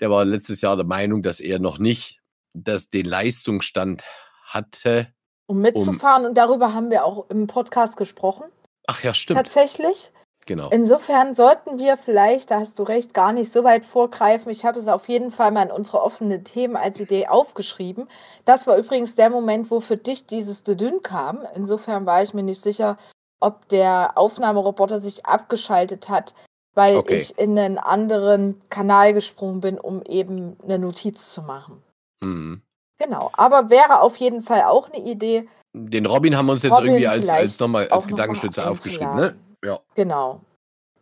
Der 0.00 0.10
war 0.10 0.24
letztes 0.24 0.62
Jahr 0.62 0.76
der 0.76 0.86
Meinung, 0.86 1.22
dass 1.22 1.40
er 1.40 1.58
noch 1.58 1.76
nicht 1.76 2.20
das, 2.54 2.88
den 2.88 3.04
Leistungsstand 3.04 4.02
hatte. 4.46 5.12
Um 5.44 5.60
mitzufahren 5.60 6.22
um, 6.22 6.30
und 6.30 6.38
darüber 6.38 6.72
haben 6.72 6.90
wir 6.90 7.04
auch 7.04 7.28
im 7.28 7.46
Podcast 7.48 7.98
gesprochen. 7.98 8.46
Ach 8.86 9.02
ja, 9.04 9.12
stimmt. 9.12 9.36
Tatsächlich. 9.36 10.10
Genau. 10.46 10.68
Insofern 10.70 11.34
sollten 11.34 11.78
wir 11.78 11.96
vielleicht, 11.96 12.50
da 12.50 12.60
hast 12.60 12.78
du 12.78 12.82
recht, 12.82 13.14
gar 13.14 13.32
nicht 13.32 13.50
so 13.50 13.64
weit 13.64 13.84
vorgreifen. 13.84 14.50
Ich 14.50 14.64
habe 14.64 14.78
es 14.78 14.88
auf 14.88 15.08
jeden 15.08 15.30
Fall 15.30 15.50
mal 15.52 15.64
in 15.64 15.72
unsere 15.72 16.02
offenen 16.02 16.44
Themen 16.44 16.76
als 16.76 17.00
Idee 17.00 17.28
aufgeschrieben. 17.28 18.08
Das 18.44 18.66
war 18.66 18.76
übrigens 18.76 19.14
der 19.14 19.30
Moment, 19.30 19.70
wo 19.70 19.80
für 19.80 19.96
dich 19.96 20.26
dieses 20.26 20.62
Dedün 20.62 21.02
kam. 21.02 21.46
Insofern 21.54 22.04
war 22.04 22.22
ich 22.22 22.34
mir 22.34 22.42
nicht 22.42 22.62
sicher, 22.62 22.98
ob 23.40 23.68
der 23.68 24.12
Aufnahmeroboter 24.16 25.00
sich 25.00 25.24
abgeschaltet 25.24 26.08
hat, 26.08 26.34
weil 26.74 26.96
okay. 26.96 27.16
ich 27.16 27.38
in 27.38 27.58
einen 27.58 27.78
anderen 27.78 28.60
Kanal 28.68 29.14
gesprungen 29.14 29.60
bin, 29.60 29.78
um 29.78 30.02
eben 30.02 30.56
eine 30.62 30.78
Notiz 30.78 31.32
zu 31.32 31.42
machen. 31.42 31.82
Mhm. 32.20 32.62
Genau, 32.98 33.30
aber 33.32 33.70
wäre 33.70 34.00
auf 34.00 34.16
jeden 34.16 34.42
Fall 34.42 34.62
auch 34.62 34.90
eine 34.90 35.04
Idee. 35.04 35.48
Den 35.72 36.06
Robin 36.06 36.36
haben 36.36 36.46
wir 36.46 36.52
uns 36.52 36.62
jetzt 36.62 36.72
Robin 36.72 36.92
irgendwie 36.92 37.08
als, 37.08 37.28
als 37.28 37.58
nochmal 37.58 37.88
als 37.88 38.06
Gedankenstütze 38.06 38.68
aufgeschrieben, 38.68 39.16
ne? 39.16 39.34
Ja. 39.64 39.80
Genau. 39.94 40.40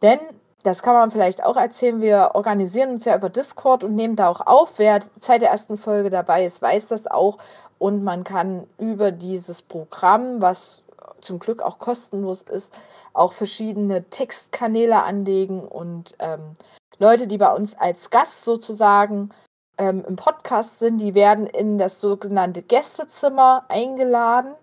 Denn, 0.01 0.21
das 0.63 0.83
kann 0.83 0.95
man 0.95 1.11
vielleicht 1.11 1.43
auch 1.43 1.57
erzählen, 1.57 2.01
wir 2.01 2.31
organisieren 2.35 2.91
uns 2.91 3.05
ja 3.05 3.17
über 3.17 3.29
Discord 3.29 3.83
und 3.83 3.95
nehmen 3.95 4.17
da 4.17 4.29
auch 4.29 4.41
auf. 4.41 4.75
Wer 4.77 5.01
seit 5.17 5.43
der 5.43 5.51
ersten 5.51 5.77
Folge 5.77 6.11
dabei 6.11 6.45
ist, 6.45 6.63
weiß 6.63 6.87
das 6.87 7.07
auch. 7.07 7.39
Und 7.79 8.05
man 8.05 8.23
kann 8.23 8.69
über 8.79 9.11
dieses 9.11 9.61
Programm, 9.61 10.41
was 10.41 10.83
zum 11.21 11.39
Glück 11.39 11.63
auch 11.63 11.79
kostenlos 11.79 12.43
ist, 12.43 12.73
auch 13.13 13.33
verschiedene 13.33 14.05
Textkanäle 14.11 15.03
anlegen 15.03 15.67
und 15.67 16.17
ähm, 16.19 16.57
Leute, 16.99 17.27
die 17.27 17.39
bei 17.39 17.53
uns 17.53 17.75
als 17.75 18.11
Gast 18.11 18.45
sozusagen 18.45 19.31
ähm, 19.79 20.05
im 20.07 20.17
Podcast 20.17 20.79
sind, 20.79 20.99
die 20.99 21.15
werden 21.15 21.47
in 21.47 21.79
das 21.79 22.01
sogenannte 22.01 22.63
Gästezimmer 22.63 23.65
eingeladen. 23.69 24.55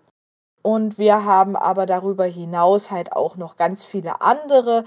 Und 0.62 0.98
wir 0.98 1.24
haben 1.24 1.56
aber 1.56 1.86
darüber 1.86 2.24
hinaus 2.24 2.90
halt 2.90 3.12
auch 3.12 3.36
noch 3.36 3.56
ganz 3.56 3.84
viele 3.84 4.20
andere 4.20 4.84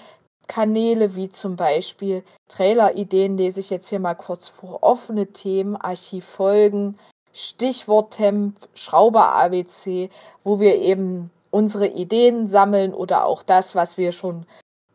Kanäle, 0.47 1.15
wie 1.15 1.29
zum 1.29 1.55
Beispiel 1.55 2.23
Trailer-Ideen, 2.49 3.37
lese 3.37 3.59
ich 3.59 3.69
jetzt 3.69 3.89
hier 3.89 3.99
mal 3.99 4.15
kurz 4.15 4.49
vor, 4.49 4.83
offene 4.83 5.27
Themen, 5.27 5.75
Archivfolgen, 5.75 6.97
Stichwort-Temp, 7.33 8.55
Schrauber-ABC, 8.75 10.09
wo 10.43 10.59
wir 10.59 10.75
eben 10.75 11.31
unsere 11.49 11.87
Ideen 11.87 12.47
sammeln 12.47 12.93
oder 12.93 13.25
auch 13.25 13.43
das, 13.43 13.73
was 13.73 13.97
wir 13.97 14.11
schon 14.11 14.45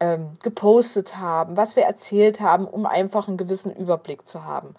ähm, 0.00 0.32
gepostet 0.42 1.16
haben, 1.16 1.56
was 1.56 1.76
wir 1.76 1.84
erzählt 1.84 2.40
haben, 2.40 2.66
um 2.66 2.86
einfach 2.86 3.28
einen 3.28 3.36
gewissen 3.36 3.74
Überblick 3.74 4.26
zu 4.26 4.44
haben. 4.44 4.74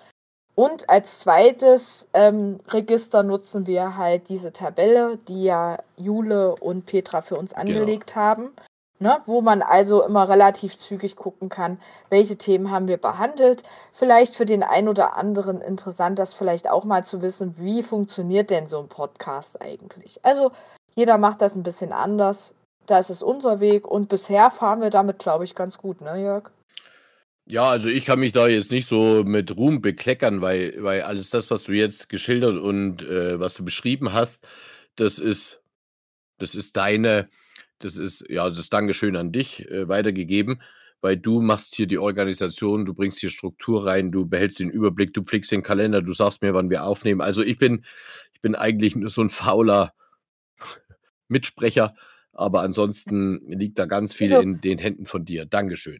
Und 0.59 0.89
als 0.89 1.19
zweites 1.19 2.09
ähm, 2.13 2.57
Register 2.67 3.23
nutzen 3.23 3.65
wir 3.65 3.95
halt 3.95 4.27
diese 4.27 4.51
Tabelle, 4.51 5.17
die 5.29 5.45
ja 5.45 5.77
Jule 5.95 6.53
und 6.53 6.85
Petra 6.85 7.21
für 7.21 7.37
uns 7.37 7.51
genau. 7.51 7.61
angelegt 7.61 8.07
genau. 8.07 8.19
haben. 8.19 8.51
Ne, 8.99 9.21
wo 9.25 9.39
man 9.39 9.61
also 9.61 10.03
immer 10.03 10.27
relativ 10.27 10.77
zügig 10.77 11.15
gucken 11.15 11.47
kann, 11.47 11.79
welche 12.09 12.35
Themen 12.35 12.71
haben 12.71 12.89
wir 12.89 12.97
behandelt. 12.97 13.63
Vielleicht 13.93 14.35
für 14.35 14.45
den 14.45 14.61
einen 14.61 14.89
oder 14.89 15.15
anderen 15.15 15.61
interessant, 15.61 16.19
das 16.19 16.33
vielleicht 16.33 16.69
auch 16.69 16.83
mal 16.83 17.05
zu 17.05 17.21
wissen, 17.21 17.55
wie 17.57 17.81
funktioniert 17.81 18.49
denn 18.49 18.67
so 18.67 18.79
ein 18.79 18.89
Podcast 18.89 19.61
eigentlich. 19.61 20.19
Also 20.25 20.51
jeder 20.93 21.17
macht 21.17 21.39
das 21.39 21.55
ein 21.55 21.63
bisschen 21.63 21.93
anders. 21.93 22.53
Das 22.85 23.09
ist 23.09 23.23
unser 23.23 23.61
Weg 23.61 23.87
und 23.87 24.09
bisher 24.09 24.51
fahren 24.51 24.81
wir 24.81 24.89
damit, 24.89 25.19
glaube 25.19 25.45
ich, 25.45 25.55
ganz 25.55 25.77
gut, 25.77 26.01
ne, 26.01 26.21
Jörg? 26.21 26.51
Ja, 27.51 27.67
also 27.67 27.89
ich 27.89 28.05
kann 28.05 28.19
mich 28.19 28.31
da 28.31 28.47
jetzt 28.47 28.71
nicht 28.71 28.87
so 28.87 29.23
mit 29.23 29.57
Ruhm 29.57 29.81
bekleckern, 29.81 30.41
weil, 30.41 30.75
weil 30.83 31.01
alles 31.01 31.31
das, 31.31 31.49
was 31.49 31.63
du 31.63 31.71
jetzt 31.71 32.07
geschildert 32.07 32.61
und 32.61 33.01
äh, 33.01 33.39
was 33.39 33.55
du 33.55 33.65
beschrieben 33.65 34.13
hast, 34.13 34.47
das 34.95 35.17
ist, 35.17 35.59
das 36.37 36.53
ist 36.53 36.77
deine, 36.77 37.27
das 37.79 37.97
ist, 37.97 38.23
ja, 38.29 38.47
das 38.47 38.59
ist 38.59 38.71
Dankeschön 38.71 39.15
an 39.15 39.31
dich 39.31 39.67
äh, 39.67 39.87
weitergegeben, 39.87 40.61
weil 41.01 41.17
du 41.17 41.41
machst 41.41 41.73
hier 41.73 41.87
die 41.87 41.97
Organisation, 41.97 42.85
du 42.85 42.93
bringst 42.93 43.17
hier 43.17 43.31
Struktur 43.31 43.83
rein, 43.83 44.11
du 44.11 44.27
behältst 44.27 44.59
den 44.59 44.69
Überblick, 44.69 45.13
du 45.13 45.23
pflegst 45.23 45.51
den 45.51 45.63
Kalender, 45.63 46.03
du 46.03 46.13
sagst 46.13 46.43
mir, 46.43 46.53
wann 46.53 46.69
wir 46.69 46.83
aufnehmen. 46.83 47.21
Also 47.21 47.41
ich 47.41 47.57
bin, 47.57 47.83
ich 48.33 48.41
bin 48.41 48.53
eigentlich 48.53 48.95
nur 48.95 49.09
so 49.09 49.21
ein 49.21 49.29
fauler 49.29 49.93
Mitsprecher, 51.29 51.95
aber 52.31 52.61
ansonsten 52.61 53.41
liegt 53.49 53.79
da 53.79 53.87
ganz 53.87 54.13
viel 54.13 54.33
also, 54.33 54.43
in 54.43 54.61
den 54.61 54.77
Händen 54.77 55.07
von 55.07 55.25
dir. 55.25 55.47
Dankeschön. 55.47 55.99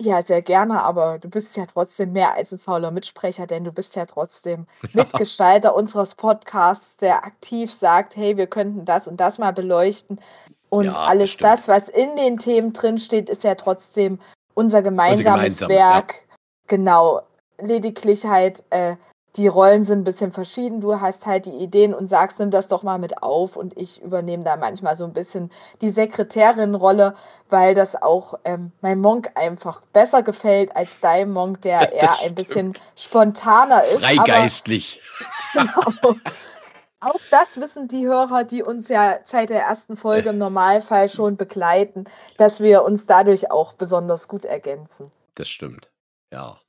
Ja, 0.00 0.22
sehr 0.22 0.42
gerne, 0.42 0.82
aber 0.82 1.18
du 1.18 1.28
bist 1.28 1.56
ja 1.56 1.66
trotzdem 1.66 2.12
mehr 2.12 2.34
als 2.34 2.52
ein 2.52 2.58
fauler 2.58 2.90
Mitsprecher, 2.90 3.46
denn 3.46 3.62
du 3.64 3.72
bist 3.72 3.94
ja 3.94 4.06
trotzdem 4.06 4.66
Mitgestalter 4.92 5.74
unseres 5.74 6.14
Podcasts, 6.14 6.96
der 6.96 7.24
aktiv 7.24 7.72
sagt: 7.72 8.16
„Hey, 8.16 8.36
wir 8.36 8.46
könnten 8.46 8.84
das 8.84 9.06
und 9.06 9.20
das 9.20 9.38
mal 9.38 9.52
beleuchten.“ 9.52 10.20
Und 10.70 10.86
Ja, 10.86 10.94
alles 10.94 11.36
das, 11.36 11.68
was 11.68 11.88
in 11.88 12.16
den 12.16 12.38
Themen 12.38 12.72
drinsteht, 12.72 13.28
ist 13.28 13.44
ja 13.44 13.54
trotzdem 13.54 14.18
unser 14.54 14.82
gemeinsames 14.82 15.58
gemeinsam, 15.58 15.70
ja. 15.70 15.76
Werk. 15.76 16.14
Genau. 16.68 17.22
Lediglich 17.60 18.24
halt, 18.24 18.64
äh 18.70 18.96
die 19.36 19.46
Rollen 19.46 19.84
sind 19.84 20.00
ein 20.00 20.04
bisschen 20.04 20.30
verschieden. 20.30 20.80
Du 20.80 21.00
hast 21.00 21.24
halt 21.24 21.46
die 21.46 21.56
Ideen 21.56 21.94
und 21.94 22.08
sagst, 22.08 22.38
nimm 22.38 22.50
das 22.50 22.68
doch 22.68 22.82
mal 22.82 22.98
mit 22.98 23.22
auf. 23.22 23.56
Und 23.56 23.76
ich 23.78 24.02
übernehme 24.02 24.44
da 24.44 24.56
manchmal 24.56 24.96
so 24.96 25.04
ein 25.04 25.14
bisschen 25.14 25.50
die 25.80 25.90
Sekretärin-Rolle, 25.90 27.14
weil 27.48 27.74
das 27.74 28.00
auch 28.00 28.38
ähm, 28.44 28.72
mein 28.82 29.00
Monk 29.00 29.30
einfach 29.34 29.80
besser 29.92 30.22
gefällt 30.22 30.76
als 30.76 31.00
dein 31.00 31.30
Monk, 31.30 31.62
der 31.62 31.80
ja, 31.80 31.88
eher 31.88 32.16
ein 32.24 32.34
bisschen 32.34 32.74
spontaner 32.94 33.84
ist. 33.84 34.04
Freigeistlich. 34.04 35.00
Aber, 35.54 35.70
genau. 36.02 36.20
Auch 37.00 37.20
das 37.32 37.56
wissen 37.56 37.88
die 37.88 38.06
Hörer, 38.06 38.44
die 38.44 38.62
uns 38.62 38.88
ja 38.88 39.18
seit 39.24 39.48
der 39.48 39.62
ersten 39.62 39.96
Folge 39.96 40.28
im 40.28 40.38
Normalfall 40.38 41.08
schon 41.08 41.36
begleiten, 41.36 42.04
dass 42.36 42.60
wir 42.60 42.84
uns 42.84 43.06
dadurch 43.06 43.50
auch 43.50 43.72
besonders 43.72 44.28
gut 44.28 44.44
ergänzen. 44.44 45.10
Das 45.34 45.48
stimmt. 45.48 45.90
Ja. 46.30 46.60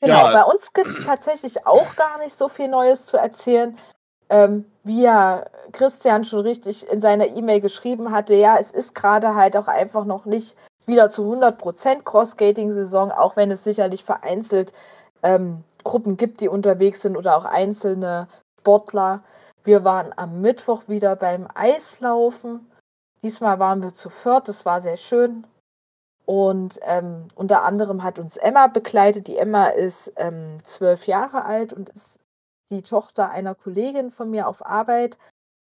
Genau, 0.00 0.26
ja. 0.26 0.32
bei 0.32 0.42
uns 0.44 0.72
gibt 0.72 0.88
es 0.88 1.04
tatsächlich 1.04 1.66
auch 1.66 1.96
gar 1.96 2.18
nicht 2.18 2.36
so 2.36 2.48
viel 2.48 2.68
Neues 2.68 3.06
zu 3.06 3.16
erzählen. 3.16 3.76
Ähm, 4.28 4.64
wie 4.82 5.02
ja 5.02 5.44
Christian 5.72 6.24
schon 6.24 6.40
richtig 6.40 6.88
in 6.88 7.00
seiner 7.00 7.28
E-Mail 7.28 7.60
geschrieben 7.60 8.10
hatte, 8.10 8.34
ja, 8.34 8.58
es 8.58 8.70
ist 8.72 8.94
gerade 8.94 9.36
halt 9.36 9.56
auch 9.56 9.68
einfach 9.68 10.04
noch 10.04 10.24
nicht 10.24 10.56
wieder 10.84 11.10
zu 11.10 11.22
100% 11.22 12.02
Cross-Skating-Saison, 12.02 13.12
auch 13.12 13.36
wenn 13.36 13.50
es 13.50 13.64
sicherlich 13.64 14.04
vereinzelt 14.04 14.72
ähm, 15.22 15.64
Gruppen 15.84 16.16
gibt, 16.16 16.40
die 16.40 16.48
unterwegs 16.48 17.02
sind 17.02 17.16
oder 17.16 17.36
auch 17.36 17.44
einzelne 17.44 18.28
Sportler. 18.60 19.22
Wir 19.64 19.84
waren 19.84 20.12
am 20.16 20.40
Mittwoch 20.40 20.84
wieder 20.88 21.16
beim 21.16 21.48
Eislaufen. 21.54 22.70
Diesmal 23.22 23.58
waren 23.58 23.82
wir 23.82 23.92
zu 23.92 24.10
viert, 24.10 24.48
das 24.48 24.64
war 24.64 24.80
sehr 24.80 24.96
schön. 24.96 25.46
Und 26.26 26.80
ähm, 26.82 27.28
unter 27.36 27.62
anderem 27.62 28.02
hat 28.02 28.18
uns 28.18 28.36
Emma 28.36 28.66
begleitet. 28.66 29.28
Die 29.28 29.36
Emma 29.36 29.68
ist 29.68 30.12
ähm, 30.16 30.58
zwölf 30.64 31.06
Jahre 31.06 31.44
alt 31.44 31.72
und 31.72 31.88
ist 31.90 32.18
die 32.68 32.82
Tochter 32.82 33.30
einer 33.30 33.54
Kollegin 33.54 34.10
von 34.10 34.30
mir 34.30 34.48
auf 34.48 34.66
Arbeit. 34.66 35.18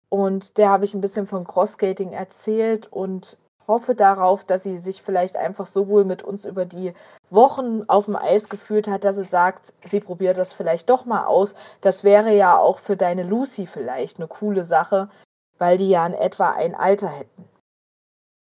Und 0.08 0.56
der 0.56 0.70
habe 0.70 0.86
ich 0.86 0.94
ein 0.94 1.02
bisschen 1.02 1.26
von 1.26 1.46
Crossskating 1.46 2.12
erzählt 2.12 2.90
und 2.90 3.36
hoffe 3.66 3.94
darauf, 3.94 4.44
dass 4.44 4.62
sie 4.62 4.78
sich 4.78 5.02
vielleicht 5.02 5.36
einfach 5.36 5.66
so 5.66 5.88
wohl 5.88 6.04
mit 6.04 6.22
uns 6.22 6.44
über 6.44 6.64
die 6.64 6.94
Wochen 7.28 7.82
auf 7.88 8.06
dem 8.06 8.16
Eis 8.16 8.48
gefühlt 8.48 8.86
hat, 8.88 9.04
dass 9.04 9.16
sie 9.16 9.24
sagt, 9.24 9.74
sie 9.84 10.00
probiert 10.00 10.38
das 10.38 10.52
vielleicht 10.52 10.88
doch 10.88 11.04
mal 11.04 11.26
aus. 11.26 11.54
Das 11.80 12.04
wäre 12.04 12.34
ja 12.34 12.56
auch 12.56 12.78
für 12.78 12.96
deine 12.96 13.24
Lucy 13.24 13.66
vielleicht 13.66 14.18
eine 14.18 14.28
coole 14.28 14.64
Sache, 14.64 15.10
weil 15.58 15.76
die 15.76 15.90
ja 15.90 16.06
in 16.06 16.14
etwa 16.14 16.50
ein 16.50 16.74
Alter 16.74 17.08
hätten. 17.08 17.44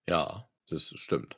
Ja, 0.09 0.47
das 0.69 0.85
stimmt. 0.97 1.37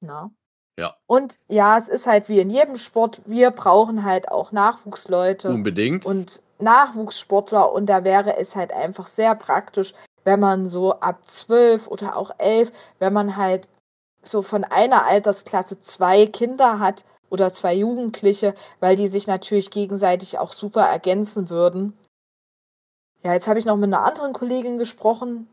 Ne? 0.00 0.30
Ja. 0.78 0.94
Und 1.06 1.38
ja, 1.48 1.78
es 1.78 1.88
ist 1.88 2.06
halt 2.06 2.28
wie 2.28 2.40
in 2.40 2.50
jedem 2.50 2.76
Sport, 2.76 3.22
wir 3.24 3.50
brauchen 3.50 4.04
halt 4.04 4.28
auch 4.30 4.52
Nachwuchsleute 4.52 5.48
Unbedingt. 5.50 6.04
und 6.04 6.42
Nachwuchssportler 6.58 7.72
und 7.72 7.86
da 7.86 8.04
wäre 8.04 8.36
es 8.36 8.56
halt 8.56 8.72
einfach 8.72 9.06
sehr 9.06 9.34
praktisch, 9.34 9.94
wenn 10.24 10.40
man 10.40 10.68
so 10.68 10.94
ab 11.00 11.26
zwölf 11.26 11.86
oder 11.86 12.16
auch 12.16 12.30
elf, 12.38 12.72
wenn 12.98 13.12
man 13.12 13.36
halt 13.36 13.68
so 14.22 14.42
von 14.42 14.64
einer 14.64 15.06
Altersklasse 15.06 15.80
zwei 15.80 16.26
Kinder 16.26 16.78
hat 16.78 17.04
oder 17.30 17.52
zwei 17.52 17.74
Jugendliche, 17.74 18.54
weil 18.80 18.96
die 18.96 19.08
sich 19.08 19.26
natürlich 19.26 19.70
gegenseitig 19.70 20.38
auch 20.38 20.52
super 20.52 20.82
ergänzen 20.82 21.48
würden. 21.48 21.96
Ja, 23.22 23.32
jetzt 23.32 23.48
habe 23.48 23.58
ich 23.58 23.64
noch 23.64 23.76
mit 23.76 23.92
einer 23.92 24.04
anderen 24.04 24.32
Kollegin 24.32 24.78
gesprochen, 24.78 25.48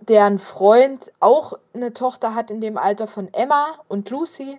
deren 0.00 0.38
Freund 0.38 1.12
auch 1.20 1.54
eine 1.74 1.92
Tochter 1.92 2.34
hat 2.34 2.50
in 2.50 2.60
dem 2.60 2.78
Alter 2.78 3.06
von 3.06 3.32
Emma 3.32 3.78
und 3.88 4.10
Lucy. 4.10 4.58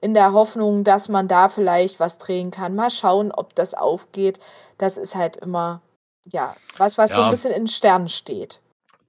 in 0.00 0.14
der 0.14 0.32
Hoffnung, 0.32 0.82
dass 0.82 1.08
man 1.08 1.28
da 1.28 1.48
vielleicht 1.48 2.00
was 2.00 2.18
drehen 2.18 2.50
kann. 2.50 2.74
Mal 2.74 2.90
schauen, 2.90 3.30
ob 3.30 3.54
das 3.54 3.72
aufgeht. 3.72 4.40
Das 4.76 4.98
ist 4.98 5.14
halt 5.14 5.36
immer, 5.36 5.80
ja, 6.24 6.56
was, 6.76 6.98
was 6.98 7.12
so 7.12 7.22
ein 7.22 7.30
bisschen 7.30 7.52
in 7.52 7.68
Sternen 7.68 8.08
steht. 8.08 8.60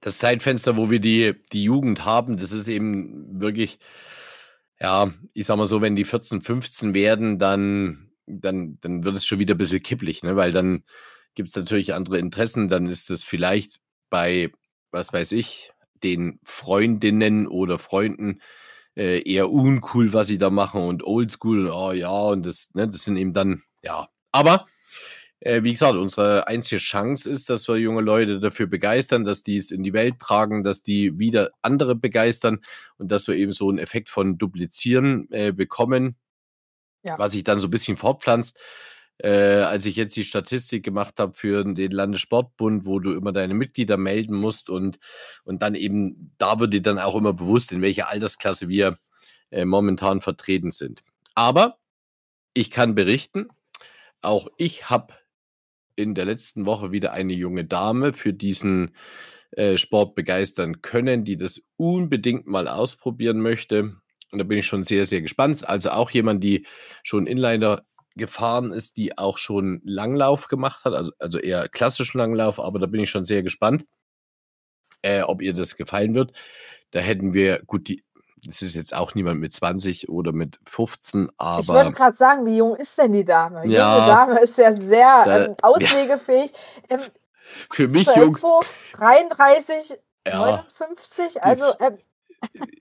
Das 0.02 0.18
Zeitfenster, 0.18 0.76
wo 0.76 0.90
wir 0.90 1.00
die, 1.00 1.34
die 1.52 1.64
Jugend 1.64 2.04
haben, 2.04 2.36
das 2.36 2.52
ist 2.52 2.68
eben 2.68 3.40
wirklich, 3.40 3.80
ja, 4.78 5.12
ich 5.32 5.46
sag 5.46 5.56
mal 5.56 5.66
so, 5.66 5.80
wenn 5.80 5.96
die 5.96 6.04
14, 6.04 6.42
15 6.42 6.94
werden, 6.94 7.40
dann, 7.40 8.12
dann, 8.26 8.78
dann 8.80 9.02
wird 9.02 9.16
es 9.16 9.26
schon 9.26 9.40
wieder 9.40 9.56
ein 9.56 9.58
bisschen 9.58 9.82
kipplig, 9.82 10.22
ne? 10.22 10.36
weil 10.36 10.52
dann 10.52 10.84
gibt 11.34 11.48
es 11.48 11.56
natürlich 11.56 11.92
andere 11.92 12.18
Interessen. 12.18 12.68
Dann 12.68 12.86
ist 12.86 13.10
es 13.10 13.24
vielleicht 13.24 13.80
bei, 14.10 14.52
was 14.94 15.12
weiß 15.12 15.32
ich, 15.32 15.72
den 16.02 16.38
Freundinnen 16.44 17.46
oder 17.46 17.78
Freunden 17.78 18.40
äh, 18.96 19.28
eher 19.28 19.50
uncool, 19.50 20.12
was 20.12 20.28
sie 20.28 20.38
da 20.38 20.50
machen 20.50 20.82
und 20.82 21.04
oldschool, 21.04 21.68
oh 21.68 21.92
ja, 21.92 22.10
und 22.10 22.46
das, 22.46 22.70
ne, 22.74 22.88
das 22.88 23.02
sind 23.02 23.16
eben 23.16 23.34
dann, 23.34 23.62
ja. 23.82 24.08
Aber 24.32 24.66
äh, 25.40 25.62
wie 25.62 25.72
gesagt, 25.72 25.96
unsere 25.96 26.46
einzige 26.46 26.78
Chance 26.78 27.28
ist, 27.28 27.50
dass 27.50 27.68
wir 27.68 27.76
junge 27.76 28.00
Leute 28.00 28.40
dafür 28.40 28.66
begeistern, 28.66 29.24
dass 29.24 29.42
die 29.42 29.56
es 29.56 29.70
in 29.70 29.82
die 29.82 29.92
Welt 29.92 30.18
tragen, 30.20 30.62
dass 30.62 30.82
die 30.82 31.18
wieder 31.18 31.50
andere 31.60 31.96
begeistern 31.96 32.60
und 32.96 33.10
dass 33.10 33.26
wir 33.26 33.34
eben 33.34 33.52
so 33.52 33.68
einen 33.68 33.78
Effekt 33.78 34.08
von 34.08 34.38
Duplizieren 34.38 35.28
äh, 35.32 35.52
bekommen, 35.52 36.16
ja. 37.02 37.18
was 37.18 37.32
sich 37.32 37.42
dann 37.44 37.58
so 37.58 37.66
ein 37.66 37.72
bisschen 37.72 37.96
fortpflanzt. 37.96 38.58
Äh, 39.18 39.28
als 39.28 39.86
ich 39.86 39.94
jetzt 39.94 40.16
die 40.16 40.24
Statistik 40.24 40.84
gemacht 40.84 41.14
habe 41.18 41.34
für 41.34 41.62
den 41.62 41.92
Landessportbund, 41.92 42.84
wo 42.84 42.98
du 42.98 43.12
immer 43.12 43.32
deine 43.32 43.54
Mitglieder 43.54 43.96
melden 43.96 44.34
musst 44.34 44.68
und, 44.68 44.98
und 45.44 45.62
dann 45.62 45.76
eben, 45.76 46.34
da 46.38 46.58
wird 46.58 46.74
dir 46.74 46.82
dann 46.82 46.98
auch 46.98 47.14
immer 47.14 47.32
bewusst, 47.32 47.70
in 47.70 47.80
welcher 47.80 48.08
Altersklasse 48.08 48.68
wir 48.68 48.98
äh, 49.50 49.64
momentan 49.64 50.20
vertreten 50.20 50.72
sind. 50.72 51.04
Aber 51.34 51.78
ich 52.54 52.70
kann 52.70 52.96
berichten, 52.96 53.48
auch 54.20 54.48
ich 54.56 54.90
habe 54.90 55.14
in 55.96 56.14
der 56.14 56.24
letzten 56.24 56.66
Woche 56.66 56.90
wieder 56.90 57.12
eine 57.12 57.34
junge 57.34 57.64
Dame 57.64 58.12
für 58.14 58.32
diesen 58.32 58.96
äh, 59.52 59.78
Sport 59.78 60.16
begeistern 60.16 60.82
können, 60.82 61.24
die 61.24 61.36
das 61.36 61.60
unbedingt 61.76 62.46
mal 62.46 62.66
ausprobieren 62.66 63.40
möchte. 63.40 63.94
Und 64.32 64.38
da 64.38 64.44
bin 64.44 64.58
ich 64.58 64.66
schon 64.66 64.82
sehr, 64.82 65.06
sehr 65.06 65.22
gespannt. 65.22 65.68
Also 65.68 65.90
auch 65.90 66.10
jemand, 66.10 66.42
die 66.42 66.66
schon 67.04 67.28
Inliner 67.28 67.84
gefahren 68.16 68.72
ist, 68.72 68.96
die 68.96 69.18
auch 69.18 69.38
schon 69.38 69.80
Langlauf 69.84 70.48
gemacht 70.48 70.84
hat, 70.84 70.94
also, 70.94 71.12
also 71.18 71.38
eher 71.38 71.68
klassischen 71.68 72.18
Langlauf, 72.18 72.60
aber 72.60 72.78
da 72.78 72.86
bin 72.86 73.00
ich 73.00 73.10
schon 73.10 73.24
sehr 73.24 73.42
gespannt, 73.42 73.84
äh, 75.02 75.22
ob 75.22 75.42
ihr 75.42 75.54
das 75.54 75.76
gefallen 75.76 76.14
wird. 76.14 76.32
Da 76.90 77.00
hätten 77.00 77.32
wir, 77.32 77.62
gut, 77.64 77.88
die, 77.88 78.04
das 78.46 78.62
ist 78.62 78.74
jetzt 78.74 78.94
auch 78.94 79.14
niemand 79.14 79.40
mit 79.40 79.52
20 79.52 80.08
oder 80.08 80.32
mit 80.32 80.58
15, 80.64 81.30
aber. 81.36 81.60
Ich 81.60 81.68
wollte 81.68 81.92
gerade 81.92 82.16
sagen, 82.16 82.46
wie 82.46 82.56
jung 82.58 82.76
ist 82.76 82.96
denn 82.98 83.12
die 83.12 83.24
Dame? 83.24 83.62
Die 83.62 83.72
ja, 83.72 83.96
junge 83.96 84.12
Dame 84.12 84.40
ist 84.40 84.58
ja 84.58 84.76
sehr 84.76 85.24
da, 85.24 85.44
ähm, 85.46 85.56
auslegefähig. 85.62 86.52
Ja. 86.90 86.98
Ähm, 86.98 87.02
Für 87.70 87.88
mich 87.88 88.06
jung. 88.14 88.38
33, 88.92 89.98
ja, 90.26 90.66
59, 90.78 91.42
also. 91.42 91.64
Ähm. 91.80 91.98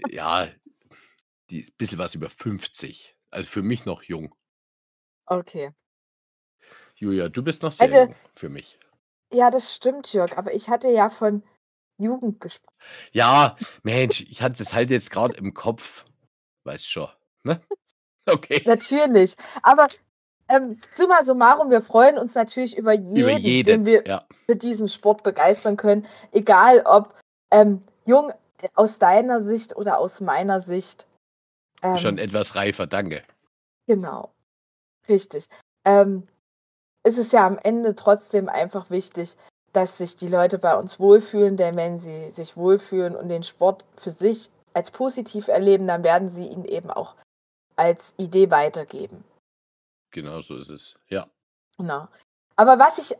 Ja, 0.09 0.47
die 1.49 1.59
ist 1.59 1.69
ein 1.69 1.77
bisschen 1.77 1.99
was 1.99 2.15
über 2.15 2.29
50. 2.29 3.15
Also 3.31 3.49
für 3.49 3.63
mich 3.63 3.85
noch 3.85 4.03
jung. 4.03 4.35
Okay. 5.25 5.72
Julia, 6.96 7.30
du 7.30 7.44
bist 7.44 7.62
noch 7.63 7.72
sehr 7.72 7.86
Also, 7.88 7.98
jung 7.98 8.15
für 8.34 8.50
mich. 8.50 8.80
ja, 9.32 9.50
das 9.50 9.74
stimmt, 9.75 10.12
Jörg, 10.13 10.38
aber 10.38 10.53
ich 10.53 10.70
hatte 10.70 10.89
ja 10.89 11.10
von 11.10 11.44
Jugend 11.98 12.39
gesprochen. 12.42 12.75
Ja, 13.12 13.56
Mensch, 13.84 14.22
ich 14.22 14.42
hatte 14.42 14.58
das 14.58 14.74
halt 14.74 14.89
jetzt 14.89 15.12
gerade 15.12 15.36
im 15.38 15.53
Kopf. 15.53 16.06
Weiß 16.63 16.86
schon, 16.86 17.10
ne? 17.44 17.62
Okay. 18.25 18.62
Natürlich. 18.65 19.36
Aber 19.63 19.88
ähm, 20.48 20.80
summa 20.94 21.24
summarum, 21.25 21.70
wir 21.70 21.82
freuen 21.82 22.18
uns 22.18 22.36
natürlich 22.36 22.77
über 22.77 22.96
Über 22.96 23.31
jeden, 23.31 23.66
den 23.66 23.86
wir 23.86 24.05
ja. 24.07 24.25
für 24.46 24.55
diesen 24.55 24.88
Sport 24.88 25.24
begeistern 25.24 25.75
können. 25.75 26.07
Egal 26.31 26.83
ob 26.86 27.14
ähm, 27.51 27.81
jung 28.05 28.31
äh, 28.62 28.70
aus 28.75 28.98
deiner 28.98 29.44
Sicht 29.44 29.75
oder 29.75 29.98
aus 30.00 30.22
meiner 30.22 30.62
Sicht. 30.62 31.05
Schon 31.98 32.18
ähm 32.18 32.18
etwas 32.18 32.55
reifer, 32.55 32.88
danke. 32.88 33.24
genau. 33.88 34.32
Richtig. 35.07 35.48
Ähm, 35.85 36.27
es 37.03 37.18
ist 37.18 37.33
ja 37.33 37.46
am 37.46 37.57
Ende 37.57 37.96
trotzdem 37.96 38.48
einfach 38.50 38.89
wichtig, 38.89 39.35
dass 39.74 39.98
sich 39.98 40.16
die 40.16 40.27
Leute 40.27 40.59
bei 40.59 40.77
uns 40.77 41.00
wohlfühlen, 41.00 41.57
denn 41.57 41.75
wenn 41.75 42.00
sie 42.00 42.31
sich 42.31 42.55
wohlfühlen 42.55 43.16
und 43.16 43.27
den 43.27 43.44
Sport 43.44 43.85
für 43.98 44.11
sich 44.11 44.50
als 44.74 44.92
positiv 44.92 45.48
erleben, 45.48 45.87
dann 45.87 46.03
werden 46.03 46.29
sie 46.29 46.48
ihn 46.48 46.66
eben 46.66 46.89
auch 46.89 47.16
als 47.75 48.13
Idee 48.18 48.51
weitergeben. 48.51 49.24
Genau 50.11 50.42
so 50.42 50.55
ist 50.57 50.70
es, 50.70 50.96
ja. 51.09 51.27
Genau. 51.77 52.07
Aber 52.55 52.77
was 52.77 53.00
ich 53.00 53.18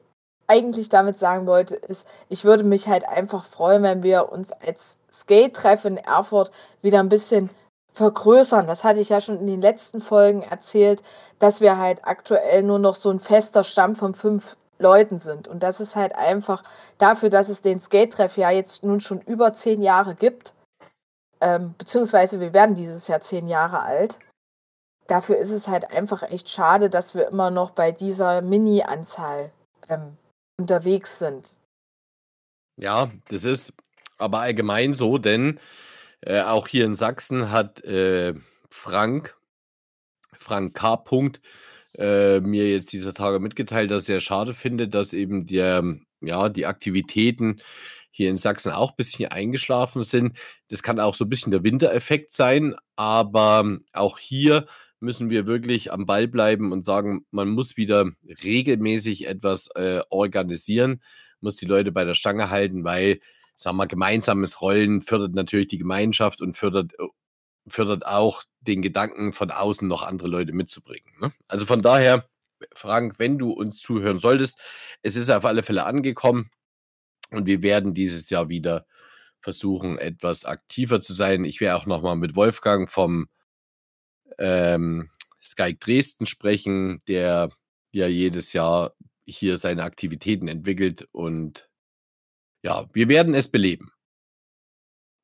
eigentlich 0.48 0.90
damit 0.90 1.18
sagen 1.18 1.48
wollte, 1.48 1.76
ist, 1.76 2.06
ich 2.30 2.44
würde 2.44 2.64
mich 2.64 2.88
halt 2.88 3.04
einfach 3.08 3.46
freuen, 3.46 3.82
wenn 3.84 4.04
wir 4.04 4.32
uns 4.32 4.52
als 4.52 4.98
Skate-Treff 5.12 5.86
in 5.86 5.98
Erfurt 5.98 6.52
wieder 6.82 7.00
ein 7.00 7.10
bisschen 7.10 7.50
vergrößern. 7.94 8.68
Das 8.68 8.84
hatte 8.84 9.00
ich 9.00 9.10
ja 9.10 9.22
schon 9.22 9.40
in 9.40 9.48
den 9.48 9.62
letzten 9.62 10.02
Folgen 10.02 10.42
erzählt, 10.42 11.02
dass 11.40 11.62
wir 11.62 11.78
halt 11.78 12.06
aktuell 12.06 12.64
nur 12.64 12.80
noch 12.80 12.96
so 12.96 13.10
ein 13.10 13.20
fester 13.20 13.64
Stamm 13.64 13.96
von 13.96 14.16
fünf 14.16 14.56
Leuten 14.80 15.20
sind. 15.20 15.48
Und 15.48 15.64
das 15.64 15.80
ist 15.80 15.96
halt 15.96 16.16
einfach 16.16 16.64
dafür, 16.98 17.30
dass 17.30 17.50
es 17.50 17.62
den 17.62 17.80
Skate-Treff 17.80 18.38
ja 18.38 18.52
jetzt 18.52 18.84
nun 18.84 19.00
schon 19.02 19.22
über 19.22 19.54
zehn 19.54 19.82
Jahre 19.82 20.16
gibt, 20.16 20.54
ähm, 21.42 21.76
beziehungsweise 21.78 22.40
wir 22.40 22.54
werden 22.54 22.76
dieses 22.76 23.08
Jahr 23.08 23.22
zehn 23.22 23.48
Jahre 23.48 23.82
alt. 23.82 24.20
Dafür 25.08 25.38
ist 25.38 25.50
es 25.50 25.68
halt 25.68 25.92
einfach 25.92 26.24
echt 26.24 26.50
schade, 26.50 26.90
dass 26.90 27.14
wir 27.14 27.28
immer 27.28 27.52
noch 27.52 27.72
bei 27.72 27.92
dieser 27.92 28.42
Mini-Anzahl 28.42 29.52
ähm, 29.90 30.18
unterwegs 30.58 31.20
sind. 31.20 31.54
Ja, 32.78 33.12
das 33.30 33.44
ist 33.44 33.74
aber 34.18 34.40
allgemein 34.40 34.94
so, 34.94 35.18
denn 35.18 35.60
äh, 36.26 36.42
auch 36.42 36.68
hier 36.68 36.86
in 36.86 36.94
Sachsen 36.94 37.52
hat 37.52 37.84
äh, 37.84 38.34
Frank, 38.70 39.36
Frank 40.38 40.74
K. 40.76 40.98
Punkt, 40.98 41.42
äh, 41.98 42.40
mir 42.40 42.70
jetzt 42.72 42.92
dieser 42.94 43.14
Tage 43.14 43.40
mitgeteilt, 43.40 43.92
dass 43.92 44.10
er 44.10 44.22
schade 44.22 44.54
findet, 44.54 44.94
dass 44.94 45.14
eben 45.14 45.46
der, 45.46 45.84
ja, 46.22 46.50
die 46.50 46.66
Aktivitäten 46.66 47.62
hier 48.10 48.30
in 48.30 48.38
Sachsen 48.38 48.72
auch 48.72 48.92
ein 48.92 48.98
bisschen 48.98 49.32
eingeschlafen 49.32 50.04
sind. 50.04 50.38
Das 50.70 50.84
kann 50.84 51.00
auch 51.00 51.16
so 51.16 51.26
ein 51.26 51.30
bisschen 51.30 51.52
der 51.52 51.64
Wintereffekt 51.64 52.32
sein, 52.32 52.76
aber 52.96 53.80
auch 53.92 54.20
hier 54.20 54.68
müssen 55.00 55.30
wir 55.30 55.46
wirklich 55.46 55.92
am 55.92 56.06
Ball 56.06 56.28
bleiben 56.28 56.72
und 56.72 56.86
sagen, 56.86 57.26
man 57.32 57.50
muss 57.50 57.76
wieder 57.76 58.12
regelmäßig 58.44 59.28
etwas 59.28 59.68
äh, 59.76 60.02
organisieren, 60.10 61.02
muss 61.42 61.58
die 61.58 61.66
Leute 61.66 61.92
bei 61.92 62.06
der 62.06 62.16
Stange 62.16 62.50
halten, 62.50 62.84
weil 62.84 63.20
sagen 63.64 63.78
wir, 63.78 63.88
gemeinsames 63.88 64.62
Rollen 64.62 65.02
fördert 65.02 65.34
natürlich 65.34 65.68
die 65.68 65.78
Gemeinschaft 65.78 66.42
und 66.42 66.56
fördert, 66.56 66.94
äh, 67.00 67.08
fördert 67.68 68.06
auch 68.06 68.44
den 68.62 68.82
Gedanken 68.82 69.34
von 69.34 69.52
außen 69.52 69.88
noch 69.88 70.04
andere 70.04 70.28
Leute 70.28 70.54
mitzubringen. 70.54 71.14
Ne? 71.20 71.34
Also 71.48 71.66
von 71.66 71.82
daher, 71.82 72.28
Frank, 72.76 73.16
wenn 73.20 73.38
du 73.38 73.52
uns 73.52 73.80
zuhören 73.80 74.20
solltest, 74.20 74.58
es 75.02 75.16
ist 75.16 75.30
auf 75.30 75.46
alle 75.46 75.64
Fälle 75.64 75.86
angekommen 75.86 76.50
und 77.32 77.46
wir 77.46 77.62
werden 77.62 77.94
dieses 77.94 78.30
Jahr 78.30 78.50
wieder 78.50 78.86
versuchen, 79.42 79.98
etwas 79.98 80.46
aktiver 80.46 81.02
zu 81.02 81.14
sein. 81.14 81.44
Ich 81.44 81.60
werde 81.60 81.78
auch 81.78 81.86
nochmal 81.86 82.16
mit 82.16 82.36
Wolfgang 82.36 82.90
vom 82.90 83.28
ähm, 84.38 85.10
Sky 85.44 85.78
Dresden 85.78 86.26
sprechen, 86.26 87.00
der 87.08 87.50
ja 87.94 88.08
jedes 88.08 88.54
Jahr 88.54 88.94
hier 89.26 89.58
seine 89.58 89.84
Aktivitäten 89.84 90.48
entwickelt 90.48 91.08
und 91.12 91.70
ja, 92.64 92.86
wir 92.94 93.10
werden 93.10 93.34
es 93.36 93.48
beleben. 93.48 93.92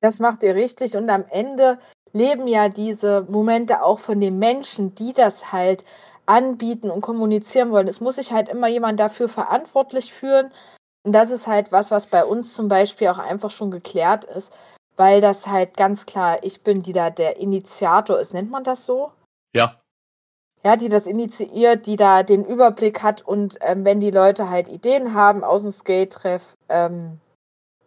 Das 0.01 0.19
macht 0.19 0.43
ihr 0.43 0.55
richtig 0.55 0.95
und 0.95 1.09
am 1.09 1.25
Ende 1.29 1.79
leben 2.13 2.47
ja 2.47 2.69
diese 2.69 3.25
Momente 3.29 3.83
auch 3.83 3.99
von 3.99 4.19
den 4.19 4.39
Menschen, 4.39 4.95
die 4.95 5.13
das 5.13 5.51
halt 5.51 5.83
anbieten 6.25 6.89
und 6.89 7.01
kommunizieren 7.01 7.71
wollen. 7.71 7.87
Es 7.87 8.01
muss 8.01 8.15
sich 8.15 8.31
halt 8.31 8.49
immer 8.49 8.67
jemand 8.67 8.99
dafür 8.99 9.27
verantwortlich 9.27 10.13
führen. 10.13 10.51
Und 11.03 11.13
das 11.13 11.31
ist 11.31 11.47
halt 11.47 11.71
was, 11.71 11.91
was 11.91 12.07
bei 12.07 12.23
uns 12.23 12.53
zum 12.53 12.67
Beispiel 12.67 13.07
auch 13.07 13.19
einfach 13.19 13.49
schon 13.49 13.71
geklärt 13.71 14.25
ist, 14.25 14.55
weil 14.95 15.21
das 15.21 15.47
halt 15.47 15.75
ganz 15.75 16.05
klar, 16.05 16.39
ich 16.43 16.61
bin, 16.61 16.83
die 16.83 16.93
da 16.93 17.09
der 17.09 17.37
Initiator 17.37 18.19
ist. 18.19 18.33
Nennt 18.33 18.51
man 18.51 18.63
das 18.63 18.85
so? 18.85 19.11
Ja. 19.55 19.81
Ja, 20.63 20.75
die 20.75 20.89
das 20.89 21.07
initiiert, 21.07 21.85
die 21.85 21.95
da 21.95 22.21
den 22.21 22.43
Überblick 22.43 23.01
hat 23.01 23.21
und 23.21 23.57
ähm, 23.61 23.85
wenn 23.85 24.01
die 24.01 24.11
Leute 24.11 24.49
halt 24.49 24.67
Ideen 24.67 25.13
haben 25.13 25.43
aus 25.43 25.61
dem 25.61 25.71
Skate-Treff, 25.71 26.43
ähm, 26.67 27.19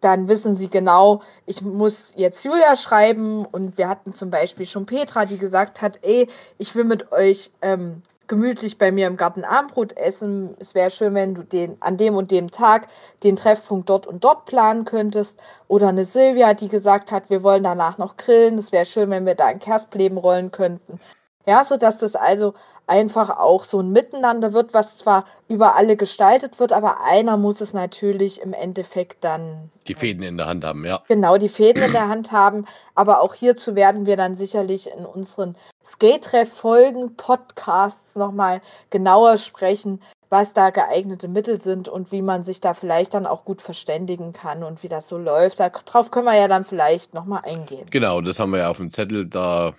dann 0.03 0.27
wissen 0.27 0.55
sie 0.55 0.69
genau, 0.69 1.21
ich 1.45 1.61
muss 1.61 2.13
jetzt 2.15 2.43
Julia 2.43 2.75
schreiben 2.75 3.45
und 3.45 3.77
wir 3.77 3.87
hatten 3.87 4.13
zum 4.13 4.29
Beispiel 4.29 4.65
schon 4.65 4.85
Petra, 4.85 5.25
die 5.25 5.37
gesagt 5.37 5.81
hat, 5.81 5.99
ey, 6.01 6.27
ich 6.57 6.75
will 6.75 6.83
mit 6.83 7.11
euch 7.11 7.51
ähm, 7.61 8.01
gemütlich 8.27 8.77
bei 8.77 8.91
mir 8.91 9.07
im 9.07 9.17
Garten 9.17 9.43
Armbrot 9.43 9.95
essen. 9.97 10.55
Es 10.59 10.75
wäre 10.75 10.89
schön, 10.91 11.13
wenn 11.13 11.35
du 11.35 11.43
den 11.43 11.77
an 11.81 11.97
dem 11.97 12.15
und 12.15 12.31
dem 12.31 12.51
Tag 12.51 12.87
den 13.23 13.35
Treffpunkt 13.35 13.89
dort 13.89 14.07
und 14.07 14.23
dort 14.23 14.45
planen 14.45 14.85
könntest. 14.85 15.39
Oder 15.67 15.89
eine 15.89 16.05
Silvia, 16.05 16.53
die 16.53 16.69
gesagt 16.69 17.11
hat, 17.11 17.29
wir 17.29 17.43
wollen 17.43 17.63
danach 17.63 17.97
noch 17.97 18.17
grillen. 18.17 18.57
Es 18.57 18.71
wäre 18.71 18.85
schön, 18.85 19.09
wenn 19.09 19.25
wir 19.25 19.35
da 19.35 19.45
ein 19.45 19.59
Kerspleben 19.59 20.17
rollen 20.17 20.51
könnten. 20.51 20.99
Ja, 21.45 21.63
sodass 21.63 21.97
das 21.97 22.15
also 22.15 22.53
einfach 22.87 23.29
auch 23.29 23.63
so 23.63 23.79
ein 23.79 23.91
Miteinander 23.91 24.53
wird, 24.53 24.73
was 24.73 24.97
zwar 24.97 25.25
über 25.47 25.75
alle 25.75 25.95
gestaltet 25.95 26.59
wird, 26.59 26.71
aber 26.73 27.01
einer 27.03 27.37
muss 27.37 27.61
es 27.61 27.73
natürlich 27.73 28.41
im 28.41 28.53
Endeffekt 28.53 29.23
dann 29.23 29.71
Die 29.87 29.93
Fäden 29.93 30.23
in 30.23 30.37
der 30.37 30.47
Hand 30.47 30.65
haben, 30.65 30.85
ja. 30.85 31.01
genau 31.07 31.37
die 31.37 31.49
Fäden 31.49 31.83
in 31.83 31.93
der 31.93 32.07
Hand 32.09 32.31
haben. 32.31 32.65
Aber 32.95 33.21
auch 33.21 33.33
hierzu 33.33 33.75
werden 33.75 34.05
wir 34.05 34.17
dann 34.17 34.35
sicherlich 34.35 34.89
in 34.91 35.05
unseren 35.05 35.55
Skate-Treff-Folgen, 35.85 37.15
Podcasts 37.15 38.15
nochmal 38.15 38.61
genauer 38.89 39.37
sprechen, 39.37 40.01
was 40.29 40.53
da 40.53 40.71
geeignete 40.71 41.27
Mittel 41.27 41.61
sind 41.61 41.87
und 41.87 42.11
wie 42.11 42.21
man 42.21 42.43
sich 42.43 42.59
da 42.59 42.73
vielleicht 42.73 43.13
dann 43.13 43.27
auch 43.27 43.45
gut 43.45 43.61
verständigen 43.61 44.33
kann 44.33 44.63
und 44.63 44.81
wie 44.81 44.87
das 44.87 45.07
so 45.07 45.17
läuft. 45.17 45.59
Darauf 45.59 46.11
können 46.11 46.25
wir 46.25 46.35
ja 46.35 46.47
dann 46.47 46.65
vielleicht 46.65 47.13
nochmal 47.13 47.41
eingehen. 47.45 47.87
Genau, 47.91 48.19
das 48.19 48.39
haben 48.39 48.51
wir 48.51 48.59
ja 48.59 48.69
auf 48.69 48.77
dem 48.77 48.89
Zettel, 48.89 49.27
da 49.27 49.73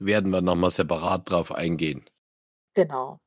werden 0.00 0.32
wir 0.32 0.40
nochmal 0.40 0.70
separat 0.70 1.30
drauf 1.30 1.52
eingehen. 1.52 2.04
Genau. 2.74 3.18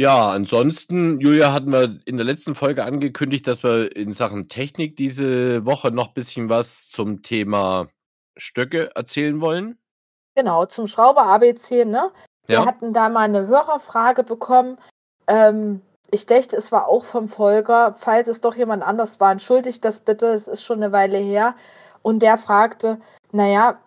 Ja, 0.00 0.30
ansonsten, 0.30 1.18
Julia, 1.20 1.52
hatten 1.52 1.72
wir 1.72 1.98
in 2.04 2.16
der 2.16 2.24
letzten 2.26 2.54
Folge 2.54 2.84
angekündigt, 2.84 3.48
dass 3.48 3.64
wir 3.64 3.96
in 3.96 4.12
Sachen 4.12 4.48
Technik 4.48 4.96
diese 4.96 5.66
Woche 5.66 5.90
noch 5.90 6.08
ein 6.08 6.14
bisschen 6.14 6.48
was 6.48 6.88
zum 6.88 7.22
Thema 7.22 7.88
Stöcke 8.36 8.94
erzählen 8.94 9.40
wollen. 9.40 9.76
Genau, 10.36 10.66
zum 10.66 10.86
Schrauber 10.86 11.26
ABC, 11.26 11.84
ne? 11.84 12.12
Wir 12.46 12.58
Ja, 12.58 12.66
hatten 12.66 12.92
da 12.92 13.08
mal 13.08 13.22
eine 13.22 13.48
Hörerfrage 13.48 14.22
bekommen. 14.22 14.78
Ähm, 15.26 15.82
ich 16.12 16.26
dachte, 16.26 16.56
es 16.56 16.70
war 16.70 16.86
auch 16.86 17.04
vom 17.04 17.28
Volker. 17.28 17.96
Falls 17.98 18.28
es 18.28 18.40
doch 18.40 18.54
jemand 18.54 18.84
anders 18.84 19.18
war, 19.18 19.32
entschuldigt 19.32 19.84
das 19.84 19.98
bitte. 19.98 20.28
Es 20.28 20.46
ist 20.46 20.62
schon 20.62 20.80
eine 20.82 20.92
Weile 20.92 21.18
her. 21.18 21.56
Und 22.02 22.20
der 22.20 22.38
fragte, 22.38 23.00
naja, 23.32 23.80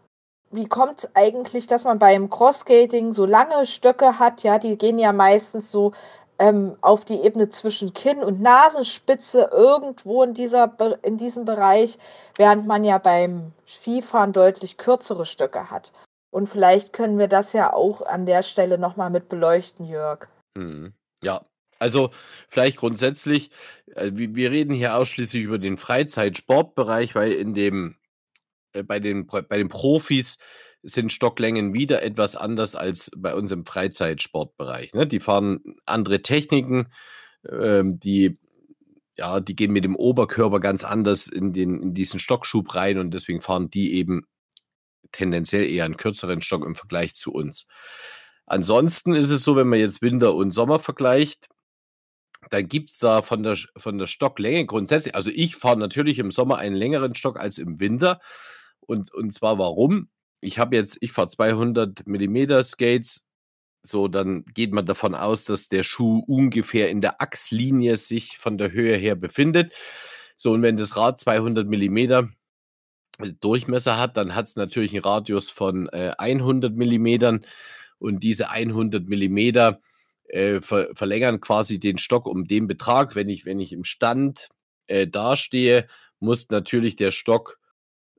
wie 0.52 0.68
kommt 0.68 1.00
es 1.00 1.16
eigentlich, 1.16 1.68
dass 1.68 1.84
man 1.84 2.00
beim 2.00 2.30
Crossskating 2.30 3.14
so 3.14 3.26
lange 3.26 3.66
Stöcke 3.66 4.20
hat? 4.20 4.44
Ja, 4.44 4.60
die 4.60 4.78
gehen 4.78 5.00
ja 5.00 5.14
meistens 5.14 5.72
so 5.72 5.94
ähm, 6.40 6.76
auf 6.82 7.06
die 7.06 7.22
Ebene 7.22 7.50
zwischen 7.50 7.94
Kinn 7.94 8.20
und 8.24 8.42
Nasenspitze 8.42 9.50
irgendwo 9.54 10.24
in 10.24 10.34
dieser, 10.34 10.76
in 11.04 11.18
diesem 11.18 11.46
Bereich, 11.46 12.00
während 12.36 12.68
man 12.68 12.84
ja 12.84 12.98
beim 12.98 13.54
Skifahren 13.66 14.34
deutlich 14.34 14.78
kürzere 14.78 15.26
Stöcke 15.26 15.70
hat. 15.70 15.94
Und 16.32 16.48
vielleicht 16.48 16.94
können 16.94 17.20
wir 17.20 17.28
das 17.28 17.54
ja 17.54 17.72
auch 17.74 18.02
an 18.02 18.26
der 18.26 18.42
Stelle 18.44 18.80
nochmal 18.80 19.10
mit 19.10 19.30
beleuchten, 19.30 19.86
Jörg. 19.86 20.28
mhm. 20.56 20.94
ja. 21.22 21.42
Also 21.78 22.12
vielleicht 22.48 22.78
grundsätzlich, 22.78 23.50
äh, 23.96 24.12
wir 24.14 24.52
reden 24.52 24.72
hier 24.72 24.96
ausschließlich 24.96 25.42
über 25.42 25.58
den 25.58 25.78
Freizeitsportbereich, 25.78 27.16
weil 27.16 27.32
in 27.32 27.56
dem 27.56 27.96
bei 28.86 29.00
den, 29.00 29.28
bei 29.28 29.58
den 29.58 29.70
Profis 29.70 30.38
sind 30.84 31.14
Stocklängen 31.14 31.74
wieder 31.74 32.02
etwas 32.02 32.36
anders 32.36 32.76
als 32.76 33.12
bei 33.16 33.36
uns 33.36 33.52
im 33.52 33.66
Freizeitsportbereich. 33.66 34.94
Ne? 34.94 35.08
Die 35.08 35.20
fahren 35.20 35.76
andere 35.86 36.22
Techniken, 36.22 36.92
ähm, 37.48 38.00
die, 38.00 38.40
ja, 39.18 39.40
die 39.40 39.56
gehen 39.56 39.72
mit 39.72 39.84
dem 39.84 39.96
Oberkörper 39.96 40.60
ganz 40.60 40.84
anders 40.84 41.28
in, 41.28 41.54
den, 41.54 41.82
in 41.82 41.94
diesen 41.94 42.20
Stockschub 42.20 42.74
rein 42.74 42.98
und 42.98 43.14
deswegen 43.14 43.42
fahren 43.42 43.70
die 43.70 43.94
eben 43.94 44.26
tendenziell 45.12 45.70
eher 45.70 45.86
einen 45.86 45.98
kürzeren 45.98 46.42
Stock 46.42 46.66
im 46.66 46.76
Vergleich 46.76 47.16
zu 47.16 47.32
uns. 47.32 47.68
Ansonsten 48.46 49.14
ist 49.14 49.30
es 49.30 49.44
so, 49.44 49.56
wenn 49.56 49.68
man 49.68 49.80
jetzt 49.80 50.02
Winter 50.02 50.34
und 50.34 50.52
Sommer 50.52 50.80
vergleicht, 50.80 51.48
dann 52.50 52.68
gibt 52.68 52.90
es 52.90 52.98
da 52.98 53.22
von 53.22 53.44
der, 53.44 53.58
von 53.78 53.98
der 53.98 54.08
Stocklänge 54.08 54.66
grundsätzlich, 54.66 55.16
also 55.16 55.30
ich 55.34 55.56
fahre 55.56 55.78
natürlich 55.78 56.18
im 56.18 56.32
Sommer 56.32 56.58
einen 56.58 56.76
längeren 56.76 57.14
Stock 57.16 57.40
als 57.40 57.60
im 57.60 57.80
Winter. 57.80 58.20
Und, 58.82 59.14
und 59.14 59.34
zwar 59.34 59.58
warum? 59.58 60.10
Ich 60.42 60.60
habe 60.60 60.76
jetzt, 60.76 60.98
ich 61.02 61.12
fahre 61.12 61.28
200 61.28 62.08
Millimeter 62.08 62.64
Skates, 62.64 63.24
so 63.84 64.08
dann 64.08 64.46
geht 64.54 64.74
man 64.74 64.86
davon 64.86 65.16
aus, 65.16 65.46
dass 65.46 65.68
der 65.68 65.84
Schuh 65.84 66.24
ungefähr 66.28 66.90
in 66.90 67.02
der 67.02 67.22
Achslinie 67.22 67.98
sich 67.98 68.38
von 68.38 68.58
der 68.58 68.72
Höhe 68.72 68.96
her 68.96 69.16
befindet. 69.16 69.72
So, 70.36 70.54
und 70.54 70.62
wenn 70.62 70.78
das 70.78 70.96
Rad 70.98 71.20
200 71.20 71.68
Millimeter 71.68 72.30
Durchmesser 73.40 73.98
hat, 73.98 74.18
dann 74.18 74.36
hat 74.36 74.48
es 74.48 74.56
natürlich 74.56 74.92
einen 74.94 75.04
Radius 75.04 75.50
von 75.50 75.88
äh, 75.90 76.14
100 76.18 76.76
Millimetern 76.76 77.46
und 78.00 78.24
diese 78.24 78.50
100 78.50 79.08
Millimeter 79.08 79.80
äh, 80.30 80.62
ver 80.62 80.90
verlängern 80.96 81.40
quasi 81.42 81.80
den 81.80 81.98
Stock 81.98 82.26
um 82.26 82.48
den 82.48 82.68
Betrag. 82.68 83.16
Wenn 83.16 83.30
ich, 83.30 83.46
wenn 83.46 83.60
ich 83.60 83.74
im 83.74 83.84
Stand 83.84 84.50
äh, 84.88 85.08
dastehe, 85.08 85.88
muss 86.20 86.50
natürlich 86.50 86.96
der 86.96 87.12
Stock 87.12 87.60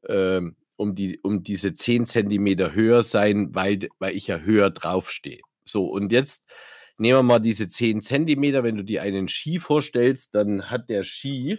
ähm, 0.09 0.57
um, 0.77 0.95
die, 0.95 1.21
um 1.21 1.43
diese 1.43 1.75
10 1.75 2.07
Zentimeter 2.07 2.75
höher 2.75 3.03
sein, 3.03 3.55
weil, 3.55 3.89
weil 3.99 4.17
ich 4.17 4.27
ja 4.27 4.39
höher 4.39 4.71
draufstehe. 4.71 5.41
So, 5.65 5.87
und 5.87 6.13
jetzt 6.13 6.51
nehmen 6.99 7.19
wir 7.19 7.23
mal 7.23 7.39
diese 7.39 7.69
10 7.69 8.03
Zentimeter. 8.03 8.65
Wenn 8.65 8.77
du 8.77 8.85
dir 8.85 9.03
einen 9.03 9.29
Ski 9.29 9.59
vorstellst, 9.59 10.35
dann 10.35 10.71
hat 10.71 10.89
der 10.89 11.05
Ski 11.05 11.59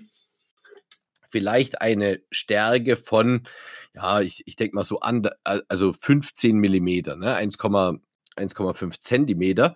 vielleicht 1.29 1.81
eine 1.81 2.21
Stärke 2.31 2.95
von, 2.95 3.47
ja, 3.95 4.21
ich, 4.21 4.43
ich 4.45 4.55
denke 4.55 4.75
mal 4.75 4.83
so 4.83 4.99
an, 4.99 5.27
also 5.43 5.93
15 5.93 6.57
Millimeter, 6.57 7.15
ne? 7.15 7.35
1,5 7.37 7.99
1,5 8.35 8.99
Zentimeter. 8.99 9.75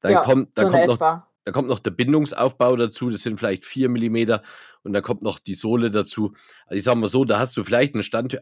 Dann 0.00 0.12
Ja, 0.12 0.22
kommt, 0.22 0.56
dann 0.58 0.70
kommt 0.70 0.86
noch 0.86 0.94
etwa. 0.94 1.28
Da 1.44 1.52
kommt 1.52 1.68
noch 1.68 1.78
der 1.78 1.90
Bindungsaufbau 1.90 2.76
dazu, 2.76 3.10
das 3.10 3.22
sind 3.22 3.38
vielleicht 3.38 3.64
4 3.64 3.88
Millimeter 3.88 4.42
und 4.82 4.92
dann 4.92 5.02
kommt 5.02 5.22
noch 5.22 5.38
die 5.38 5.54
Sohle 5.54 5.90
dazu. 5.90 6.34
Also 6.66 6.76
ich 6.76 6.82
sage 6.84 6.98
mal 6.98 7.08
so, 7.08 7.24
da 7.24 7.38
hast 7.38 7.56
du 7.56 7.64
vielleicht 7.64 7.94
eine 7.94 8.02
Stand 8.02 8.40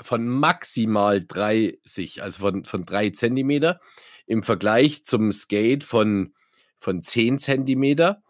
von 0.00 0.26
maximal 0.26 1.24
30, 1.24 2.22
also 2.22 2.40
von, 2.40 2.64
von 2.64 2.84
3 2.84 3.10
Zentimeter 3.10 3.80
im 4.26 4.42
Vergleich 4.42 5.04
zum 5.04 5.32
Skate 5.32 5.84
von, 5.84 6.34
von 6.78 7.02
10 7.02 7.38
Zentimeter 7.38 8.22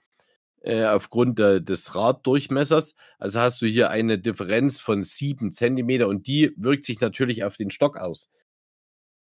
äh, 0.63 0.85
aufgrund 0.85 1.39
der, 1.39 1.61
des 1.61 1.95
Raddurchmessers. 1.95 2.95
Also 3.19 3.41
hast 3.41 3.63
du 3.63 3.67
hier 3.67 3.91
eine 3.91 4.19
Differenz 4.19 4.81
von 4.81 5.03
7 5.03 5.53
Zentimeter 5.53 6.09
und 6.09 6.27
die 6.27 6.53
wirkt 6.57 6.85
sich 6.85 7.01
natürlich 7.01 7.45
auf 7.45 7.57
den 7.57 7.71
Stock 7.71 7.97
aus. 7.97 8.31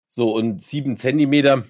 So, 0.08 0.34
und 0.34 0.62
7 0.62 0.98
Zentimeter 0.98 1.66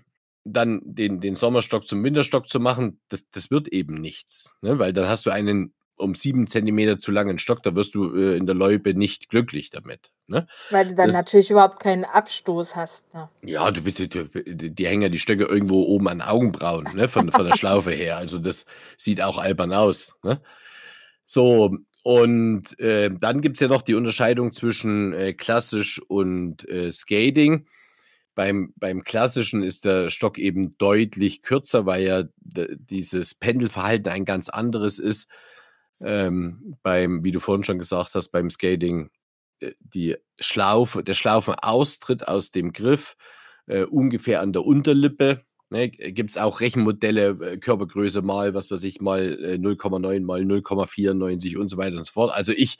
dann 0.53 0.81
den, 0.83 1.19
den 1.19 1.35
Sommerstock 1.35 1.87
zum 1.87 2.03
Winterstock 2.03 2.47
zu 2.47 2.59
machen, 2.59 2.99
das, 3.09 3.29
das 3.29 3.51
wird 3.51 3.67
eben 3.67 3.95
nichts. 3.95 4.55
Ne? 4.61 4.79
Weil 4.79 4.93
dann 4.93 5.07
hast 5.07 5.25
du 5.25 5.29
einen 5.29 5.73
um 5.97 6.13
7 6.13 6.45
Zentimeter 6.47 6.97
zu 6.99 7.11
langen 7.11 7.39
Stock, 7.39 7.63
da 7.63 7.75
wirst 7.75 7.95
du 7.95 8.15
äh, 8.15 8.37
in 8.37 8.45
der 8.45 8.55
Loipe 8.55 8.93
nicht 8.93 9.29
glücklich 9.29 9.71
damit. 9.71 10.11
Ne? 10.27 10.47
Weil 10.69 10.89
du 10.89 10.95
dann 10.95 11.07
Das- 11.07 11.15
natürlich 11.15 11.49
überhaupt 11.49 11.79
keinen 11.79 12.05
Abstoß 12.05 12.75
hast. 12.75 13.11
Ne? 13.13 13.29
Ja, 13.43 13.71
du, 13.71 13.81
du, 13.81 14.07
die, 14.07 14.75
die 14.75 14.87
hängen 14.87 15.01
ja 15.01 15.09
die 15.09 15.19
Stöcke 15.19 15.45
irgendwo 15.45 15.83
oben 15.83 16.07
an 16.07 16.21
Augenbrauen, 16.21 16.87
ne? 16.93 17.09
von, 17.09 17.31
von 17.31 17.45
der 17.45 17.55
Schlaufe 17.57 17.91
her. 17.91 18.17
Also 18.17 18.37
das 18.37 18.65
sieht 18.97 19.21
auch 19.21 19.37
albern 19.39 19.73
aus. 19.73 20.13
Ne? 20.23 20.39
So, 21.25 21.75
und 22.03 22.79
äh, 22.79 23.09
dann 23.19 23.41
gibt 23.41 23.57
es 23.57 23.61
ja 23.61 23.67
noch 23.67 23.81
die 23.81 23.95
Unterscheidung 23.95 24.51
zwischen 24.51 25.13
äh, 25.13 25.33
klassisch 25.33 25.99
und 26.07 26.67
äh, 26.69 26.91
Skating. 26.91 27.65
Beim, 28.37 28.71
beim 28.75 29.03
klassischen 29.03 29.63
ist 29.63 29.83
der 29.83 30.11
Stock 30.11 30.37
eben 30.37 30.77
deutlich 30.77 31.41
kürzer, 31.41 31.87
weil 31.87 32.03
ja 32.03 32.23
dieses 32.37 33.33
Pendelverhalten 33.33 34.11
ein 34.11 34.25
ganz 34.25 34.47
anderes 34.47 34.99
ist. 34.99 35.27
Ähm, 35.99 36.75
beim, 36.83 37.23
wie 37.23 37.31
du 37.31 37.39
vorhin 37.39 37.63
schon 37.63 37.79
gesagt 37.79 38.13
hast, 38.13 38.27
beim 38.29 38.51
Skating 38.51 39.09
äh, 39.59 39.71
die 39.79 40.17
Schlaufe, 40.39 41.03
der 41.03 41.15
Schlaufenaustritt 41.15 42.27
aus 42.27 42.51
dem 42.51 42.73
Griff 42.73 43.17
äh, 43.65 43.85
ungefähr 43.85 44.41
an 44.41 44.53
der 44.53 44.63
Unterlippe. 44.63 45.41
Ne, 45.71 45.89
Gibt 45.89 46.29
es 46.29 46.37
auch 46.37 46.59
Rechenmodelle, 46.59 47.29
äh, 47.41 47.57
Körpergröße 47.57 48.21
mal, 48.21 48.53
was 48.53 48.69
weiß 48.69 48.83
ich, 48.83 49.01
mal 49.01 49.43
äh, 49.43 49.55
0,9 49.55 50.21
mal 50.21 50.41
0,94 50.41 51.57
und 51.57 51.69
so 51.69 51.77
weiter 51.77 51.97
und 51.97 52.05
so 52.05 52.11
fort. 52.11 52.31
Also 52.35 52.53
ich, 52.53 52.77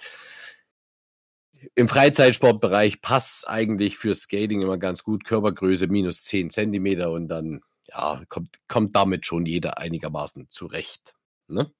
im 1.75 1.87
Freizeitsportbereich 1.87 3.01
passt 3.01 3.47
eigentlich 3.47 3.97
für 3.97 4.15
Skating 4.15 4.61
immer 4.61 4.77
ganz 4.77 5.03
gut. 5.03 5.23
Körpergröße 5.23 5.87
minus 5.87 6.23
10 6.23 6.49
Zentimeter 6.49 7.11
und 7.11 7.27
dann, 7.27 7.61
ja, 7.87 8.23
kommt, 8.29 8.57
kommt 8.67 8.95
damit 8.95 9.25
schon 9.25 9.45
jeder 9.45 9.77
einigermaßen 9.77 10.47
zurecht. 10.49 11.13
Ne? 11.47 11.71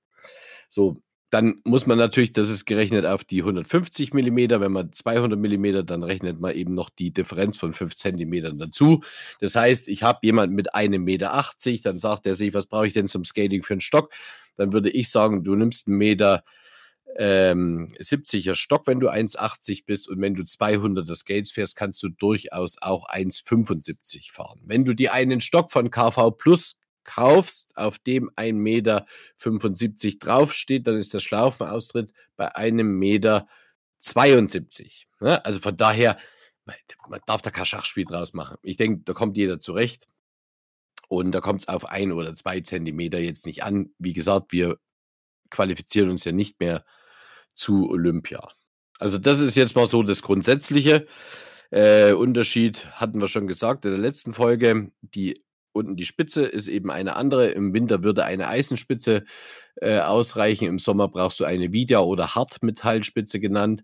So, 0.69 1.02
dann 1.30 1.60
muss 1.65 1.86
man 1.86 1.97
natürlich, 1.97 2.32
das 2.32 2.50
ist 2.50 2.65
gerechnet 2.65 3.06
auf 3.06 3.23
die 3.23 3.41
150 3.41 4.13
Millimeter. 4.13 4.62
Wenn 4.62 4.71
man 4.71 4.93
200 4.93 5.38
Millimeter, 5.38 5.84
dann 5.84 6.04
rechnet 6.04 6.39
man 6.39 6.56
eben 6.56 6.73
noch 6.73 6.89
die 6.89 7.12
Differenz 7.12 7.58
von 7.58 7.73
5 7.73 7.95
Zentimetern 7.95 8.58
dazu. 8.58 9.04
Das 9.39 9.56
heißt, 9.56 9.89
ich 9.89 10.04
habe 10.04 10.19
jemanden 10.21 10.56
mit 10.56 10.73
einem 10.73 11.04
Meter, 11.04 11.34
80, 11.34 11.82
dann 11.82 12.00
sagt 12.00 12.26
er 12.26 12.36
sich, 12.36 12.54
was 12.54 12.67
brauche 12.67 12.88
ich 12.88 12.93
denn 12.93 13.10
zum 13.10 13.26
Skating 13.26 13.62
für 13.62 13.73
einen 13.73 13.82
Stock? 13.82 14.12
Dann 14.56 14.71
würde 14.71 14.89
ich 14.89 15.10
sagen, 15.10 15.43
du 15.43 15.56
nimmst 15.56 15.88
einen 15.88 15.97
Meter 15.97 16.43
ähm, 17.15 17.93
70er 18.00 18.56
Stock, 18.56 18.86
wenn 18.88 19.00
du 19.00 19.10
1,80 19.10 19.86
bist 19.86 20.08
und 20.10 20.22
wenn 20.22 20.36
du 20.36 20.43
200er 20.43 21.15
Skates 21.15 21.52
fährst, 21.52 21.76
kannst 21.76 22.04
du 22.04 22.10
durchaus 22.10 22.76
auch 22.82 23.08
1,75 23.10 24.32
fahren. 24.32 24.62
Wenn 24.65 24.86
du 24.86 24.93
dir 24.93 25.13
einen 25.13 25.41
Stock 25.41 25.72
von 25.72 25.89
KV 25.89 26.32
Plus 26.32 26.76
kaufst, 27.04 27.76
auf 27.78 28.00
dem 28.00 28.30
1,75 28.32 28.54
Meter 28.54 29.06
draufsteht, 30.20 30.88
dann 30.88 30.98
ist 30.98 31.13
der 31.13 31.20
Schlaufenaustritt 31.20 32.12
bei 32.36 32.54
einem 32.56 33.00
Meter 33.00 33.48
72. 34.00 35.08
Ne? 35.22 35.43
Also 35.46 35.60
von 35.60 35.78
daher 35.78 36.17
man 37.08 37.22
darf 37.26 37.41
da 37.41 37.52
kein 37.52 37.65
Schachspiel 37.65 38.06
draus 38.06 38.34
machen. 38.34 38.58
Ich 38.62 38.78
denke, 38.78 39.04
da 39.06 39.13
kommt 39.13 39.38
jeder 39.38 39.60
zurecht. 39.60 40.08
Und 41.10 41.32
da 41.32 41.39
kommt 41.39 41.62
es 41.62 41.67
auf 41.70 41.86
ein 41.86 42.12
oder 42.12 42.34
zwei 42.36 42.60
Zentimeter 42.60 43.20
jetzt 43.20 43.46
nicht 43.46 43.63
an. 43.63 43.91
Wie 43.98 44.12
gesagt, 44.12 44.52
wir 44.52 44.78
qualifizieren 45.50 46.10
uns 46.10 46.26
ja 46.26 46.34
nicht 46.34 46.60
mehr 46.60 46.84
zu 47.58 47.89
Olympia. 47.89 48.50
Also 49.00 49.17
das 49.17 49.41
ist 49.41 49.56
jetzt 49.56 49.76
mal 49.76 49.86
so 49.86 50.04
das 50.04 50.22
Grundsätzliche. 50.22 51.08
Äh, 51.70 52.13
Unterschied 52.13 52.86
hatten 52.91 53.20
wir 53.22 53.28
schon 53.28 53.48
gesagt 53.48 53.86
in 53.86 53.91
der 53.91 54.00
letzten 54.00 54.34
Folge. 54.34 54.91
Die 55.02 55.43
unten 55.74 55.96
die 55.96 56.06
Spitze 56.06 56.46
ist 56.46 56.67
eben 56.67 56.89
eine 56.89 57.15
andere. 57.15 57.50
Im 57.50 57.74
Winter 57.74 58.04
würde 58.04 58.26
eine 58.26 58.48
Eisenspitze 58.48 59.26
äh, 59.76 60.00
ausreichen. 60.00 60.67
Im 60.67 60.80
Sommer 60.80 61.08
brauchst 61.08 61.39
du 61.39 61.46
eine 61.46 61.72
Vida- 61.72 62.02
oder 62.02 62.36
Hartmetallspitze 62.36 63.39
genannt 63.39 63.84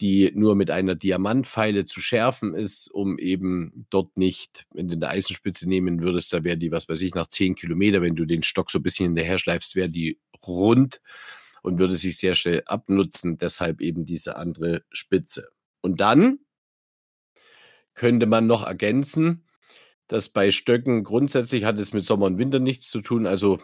die 0.00 0.30
nur 0.34 0.54
mit 0.54 0.70
einer 0.70 0.94
Diamantpfeile 0.94 1.84
zu 1.84 2.00
schärfen 2.00 2.54
ist, 2.54 2.88
um 2.88 3.18
eben 3.18 3.86
dort 3.90 4.16
nicht, 4.16 4.64
wenn 4.72 4.88
du 4.88 4.94
eine 4.94 5.08
Eisenspitze 5.08 5.68
nehmen 5.68 6.02
würdest, 6.02 6.32
da 6.32 6.44
wäre 6.44 6.56
die, 6.56 6.70
was 6.70 6.88
weiß 6.88 7.00
ich, 7.02 7.14
nach 7.14 7.26
10 7.26 7.56
Kilometer, 7.56 8.00
wenn 8.00 8.14
du 8.14 8.24
den 8.24 8.42
Stock 8.42 8.70
so 8.70 8.78
ein 8.78 8.82
bisschen 8.82 9.06
hinterher 9.06 9.38
schleifst, 9.38 9.74
wäre 9.74 9.88
die 9.88 10.20
rund 10.46 11.00
und 11.68 11.78
würde 11.78 11.98
sich 11.98 12.16
sehr 12.16 12.34
schnell 12.34 12.62
abnutzen. 12.64 13.36
Deshalb 13.36 13.82
eben 13.82 14.06
diese 14.06 14.36
andere 14.36 14.84
Spitze. 14.90 15.50
Und 15.82 16.00
dann 16.00 16.38
könnte 17.92 18.24
man 18.24 18.46
noch 18.46 18.66
ergänzen, 18.66 19.46
dass 20.06 20.30
bei 20.30 20.50
Stöcken 20.50 21.04
grundsätzlich 21.04 21.64
hat 21.64 21.78
es 21.78 21.92
mit 21.92 22.06
Sommer 22.06 22.24
und 22.24 22.38
Winter 22.38 22.58
nichts 22.58 22.88
zu 22.88 23.02
tun. 23.02 23.26
Also 23.26 23.60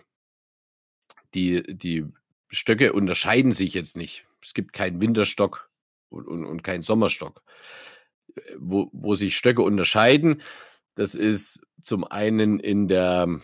die, 1.33 1.63
die 1.63 2.05
Stöcke 2.51 2.93
unterscheiden 2.93 3.53
sich 3.53 3.73
jetzt 3.73 3.97
nicht. 3.97 4.27
Es 4.43 4.53
gibt 4.53 4.75
keinen 4.75 5.01
Winterstock 5.01 5.71
und, 6.11 6.29
und, 6.29 6.45
und 6.45 6.63
kein 6.63 6.83
Sommerstock. 6.83 7.43
Wo, 8.59 8.91
wo 8.93 9.15
sich 9.15 9.35
Stöcke 9.35 9.63
unterscheiden, 9.63 10.43
das 10.95 11.15
ist 11.15 11.63
zum 11.81 12.05
einen 12.05 12.61
in 12.61 12.87
der, 12.87 13.41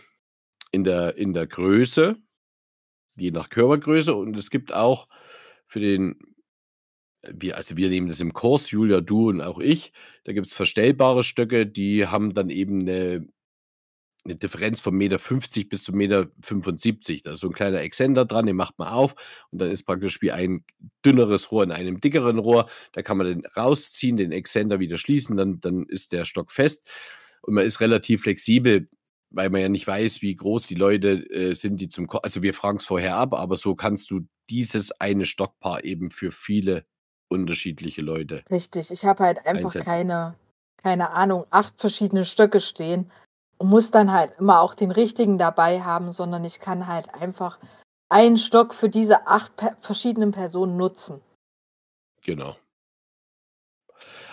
in 0.71 0.83
der, 0.83 1.17
in 1.17 1.33
der 1.33 1.47
Größe, 1.47 2.17
je 3.15 3.31
nach 3.31 3.49
Körpergröße, 3.49 4.13
und 4.13 4.37
es 4.37 4.49
gibt 4.49 4.73
auch 4.73 5.07
für 5.67 5.79
den, 5.79 6.19
wir, 7.23 7.57
also 7.57 7.77
wir 7.77 7.89
nehmen 7.89 8.07
das 8.07 8.19
im 8.19 8.33
Kurs, 8.33 8.71
Julia, 8.71 9.01
du 9.01 9.29
und 9.29 9.41
auch 9.41 9.59
ich, 9.59 9.93
da 10.23 10.33
gibt 10.33 10.47
es 10.47 10.53
verstellbare 10.53 11.23
Stöcke, 11.23 11.67
die 11.67 12.07
haben 12.07 12.33
dann 12.33 12.49
eben 12.49 12.81
eine 12.81 13.27
eine 14.23 14.35
Differenz 14.35 14.81
von 14.81 14.93
1,50 14.95 14.97
Meter 14.97 15.69
bis 15.69 15.83
zu 15.83 15.91
1,75 15.93 15.95
Meter. 15.95 17.23
Da 17.23 17.33
ist 17.33 17.39
so 17.39 17.47
ein 17.47 17.53
kleiner 17.53 17.81
Exzender 17.81 18.25
dran, 18.25 18.45
den 18.45 18.55
macht 18.55 18.77
man 18.77 18.87
auf 18.89 19.15
und 19.49 19.59
dann 19.59 19.71
ist 19.71 19.83
praktisch 19.83 20.21
wie 20.21 20.31
ein 20.31 20.63
dünneres 21.03 21.51
Rohr 21.51 21.63
in 21.63 21.71
einem 21.71 21.99
dickeren 21.99 22.37
Rohr. 22.37 22.69
Da 22.93 23.01
kann 23.01 23.17
man 23.17 23.27
den 23.27 23.45
rausziehen, 23.57 24.17
den 24.17 24.31
Exzender 24.31 24.79
wieder 24.79 24.97
schließen, 24.97 25.37
dann, 25.37 25.59
dann 25.59 25.85
ist 25.87 26.11
der 26.11 26.25
Stock 26.25 26.51
fest. 26.51 26.87
Und 27.41 27.55
man 27.55 27.65
ist 27.65 27.81
relativ 27.81 28.23
flexibel, 28.23 28.87
weil 29.31 29.49
man 29.49 29.61
ja 29.61 29.69
nicht 29.69 29.87
weiß, 29.87 30.21
wie 30.21 30.35
groß 30.35 30.63
die 30.63 30.75
Leute 30.75 31.29
äh, 31.31 31.53
sind, 31.53 31.77
die 31.81 31.89
zum 31.89 32.07
Ko 32.07 32.17
Also 32.19 32.43
wir 32.43 32.53
fragen 32.53 32.77
es 32.77 32.85
vorher 32.85 33.15
ab, 33.15 33.33
aber 33.33 33.55
so 33.55 33.75
kannst 33.75 34.11
du 34.11 34.21
dieses 34.49 34.91
eine 34.99 35.25
Stockpaar 35.25 35.83
eben 35.83 36.11
für 36.11 36.31
viele 36.31 36.85
unterschiedliche 37.29 38.01
Leute. 38.01 38.43
Richtig, 38.49 38.91
ich 38.91 39.05
habe 39.05 39.23
halt 39.23 39.45
einfach 39.45 39.73
keine, 39.73 40.35
keine 40.77 41.11
Ahnung, 41.11 41.45
acht 41.49 41.79
verschiedene 41.79 42.25
Stöcke 42.25 42.59
stehen 42.59 43.09
und 43.57 43.69
muss 43.69 43.89
dann 43.89 44.11
halt 44.11 44.33
immer 44.37 44.59
auch 44.59 44.75
den 44.75 44.91
richtigen 44.91 45.37
dabei 45.37 45.81
haben, 45.81 46.11
sondern 46.11 46.43
ich 46.43 46.59
kann 46.59 46.87
halt 46.87 47.13
einfach 47.15 47.57
einen 48.09 48.37
Stock 48.37 48.73
für 48.73 48.89
diese 48.89 49.27
acht 49.27 49.55
per 49.55 49.77
verschiedenen 49.79 50.33
Personen 50.33 50.75
nutzen. 50.75 51.21
Genau. 52.23 52.57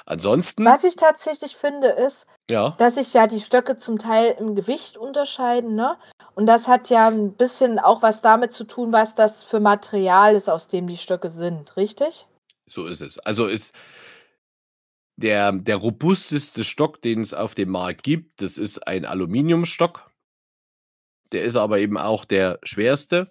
Ansonsten. 0.09 0.65
Was 0.65 0.85
ich 0.85 0.97
tatsächlich 0.97 1.55
finde, 1.57 1.89
ist, 1.89 2.27
ja. 2.51 2.75
dass 2.79 2.95
sich 2.95 3.13
ja 3.13 3.27
die 3.27 3.43
Stöcke 3.43 3.77
zum 3.77 3.99
Teil 3.99 4.35
im 4.39 4.55
Gewicht 4.55 4.97
unterscheiden, 4.97 5.75
ne? 5.75 5.99
Und 6.35 6.47
das 6.47 6.67
hat 6.67 6.89
ja 6.89 7.09
ein 7.09 7.35
bisschen 7.35 7.79
auch 7.79 8.01
was 8.01 8.23
damit 8.23 8.53
zu 8.53 8.65
tun, 8.65 8.91
was 8.91 9.15
das 9.15 9.45
für 9.45 9.61
Material 9.61 10.35
ist, 10.35 10.49
aus 10.49 10.67
dem 10.67 10.87
die 10.87 10.97
Stöcke 10.97 11.29
sind, 11.29 11.77
richtig? 11.77 12.27
So 12.67 12.87
ist 12.87 13.03
es. 13.03 13.19
Also 13.19 13.49
ist 13.49 13.75
der, 15.17 15.53
der 15.53 15.77
robusteste 15.77 16.65
Stock, 16.65 17.03
den 17.03 17.21
es 17.21 17.35
auf 17.35 17.55
dem 17.55 17.69
Markt 17.69 18.03
gibt, 18.03 18.41
das 18.41 18.57
ist 18.57 18.89
ein 18.89 19.05
Aluminiumstock. 19.05 20.11
Der 21.33 21.45
ist 21.45 21.57
aber 21.57 21.81
eben 21.81 21.99
auch 21.99 22.25
der 22.25 22.61
schwerste. 22.63 23.31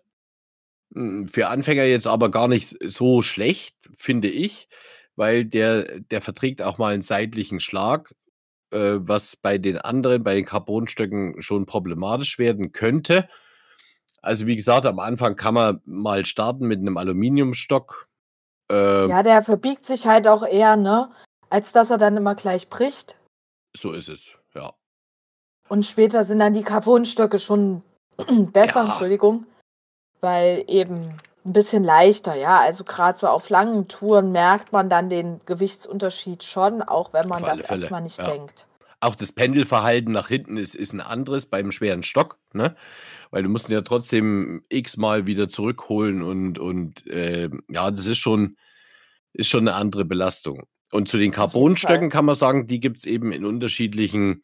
Hm, 0.94 1.28
für 1.28 1.48
Anfänger 1.48 1.86
jetzt 1.86 2.06
aber 2.06 2.30
gar 2.30 2.48
nicht 2.48 2.76
so 2.84 3.24
schlecht, 3.24 3.76
finde 3.98 4.28
ich, 4.28 4.70
weil 5.18 5.44
der, 5.44 6.00
der 6.00 6.22
verträgt 6.22 6.62
auch 6.62 6.78
mal 6.78 6.94
einen 6.94 7.02
seitlichen 7.02 7.60
Schlag, 7.60 8.14
äh, 8.72 8.96
was 9.00 9.36
bei 9.36 9.58
den 9.58 9.78
anderen, 9.78 10.24
bei 10.24 10.36
den 10.36 10.46
Carbonstöcken 10.46 11.42
schon 11.42 11.66
problematisch 11.66 12.40
werden 12.40 12.72
könnte. 12.72 13.28
Also 14.22 14.48
wie 14.48 14.56
gesagt, 14.56 14.86
am 14.86 15.00
Anfang 15.00 15.36
kann 15.36 15.54
man 15.54 15.82
mal 15.86 16.26
starten 16.26 16.68
mit 16.68 16.80
einem 16.80 16.98
Aluminiumstock. 16.98 18.08
Äh, 18.72 19.10
ja, 19.10 19.24
der 19.24 19.44
verbiegt 19.44 19.86
sich 19.86 20.06
halt 20.06 20.28
auch 20.28 20.46
eher, 20.46 20.76
ne? 20.76 21.12
Als 21.50 21.72
dass 21.72 21.90
er 21.90 21.98
dann 21.98 22.18
immer 22.18 22.36
gleich 22.36 22.70
bricht. 22.70 23.20
So 23.76 23.94
ist 23.94 24.10
es, 24.10 24.34
ja. 24.54 24.74
Und 25.70 25.86
später 25.86 26.24
sind 26.24 26.40
dann 26.40 26.54
die 26.54 26.64
Carbonstöcke 26.64 27.40
schon 27.40 27.84
besser, 28.54 28.82
ja. 28.82 28.86
Entschuldigung, 28.86 29.46
weil 30.22 30.64
eben 30.68 31.18
ein 31.48 31.54
bisschen 31.54 31.84
leichter, 31.84 32.36
ja. 32.36 32.60
Also 32.60 32.84
gerade 32.84 33.18
so 33.18 33.28
auf 33.28 33.50
langen 33.50 33.88
Touren 33.88 34.32
merkt 34.32 34.72
man 34.72 34.90
dann 34.90 35.10
den 35.10 35.40
Gewichtsunterschied 35.46 36.44
schon, 36.44 36.82
auch 36.82 37.14
wenn 37.14 37.28
man 37.28 37.42
das 37.42 37.62
erstmal 37.62 38.02
nicht 38.02 38.20
ja. 38.20 38.30
denkt. 38.30 38.68
Auch 39.00 39.16
das 39.16 39.32
Pendelverhalten 39.32 40.12
nach 40.12 40.28
hinten 40.28 40.58
ist, 40.58 40.76
ist 40.76 40.94
ein 40.94 41.02
anderes 41.02 41.46
beim 41.46 41.72
schweren 41.72 42.04
Stock, 42.04 42.38
ne? 42.54 42.76
Weil 43.30 43.44
du 43.44 43.50
musst 43.50 43.70
ihn 43.70 43.74
ja 43.74 43.82
trotzdem 43.82 44.64
x-mal 44.70 45.26
wieder 45.26 45.48
zurückholen 45.48 46.24
und, 46.24 46.60
und 46.60 47.06
äh, 47.08 47.50
ja, 47.70 47.92
das 47.92 48.08
ist 48.08 48.18
schon, 48.18 48.58
ist 49.34 49.50
schon 49.50 49.68
eine 49.68 49.78
andere 49.78 50.06
Belastung. 50.06 50.64
Und 50.92 51.10
zu 51.10 51.18
den 51.18 51.32
Carbonstöcken 51.32 52.10
kann 52.10 52.26
man 52.26 52.36
sagen, 52.36 52.68
die 52.68 52.80
gibt 52.80 52.98
es 52.98 53.06
eben 53.06 53.32
in 53.32 53.46
unterschiedlichen 53.46 54.44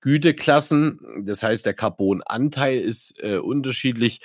Güteklassen. 0.00 1.24
Das 1.24 1.42
heißt, 1.42 1.66
der 1.66 1.74
Carbonanteil 1.74 2.78
ist 2.78 3.22
äh, 3.22 3.38
unterschiedlich. 3.38 4.20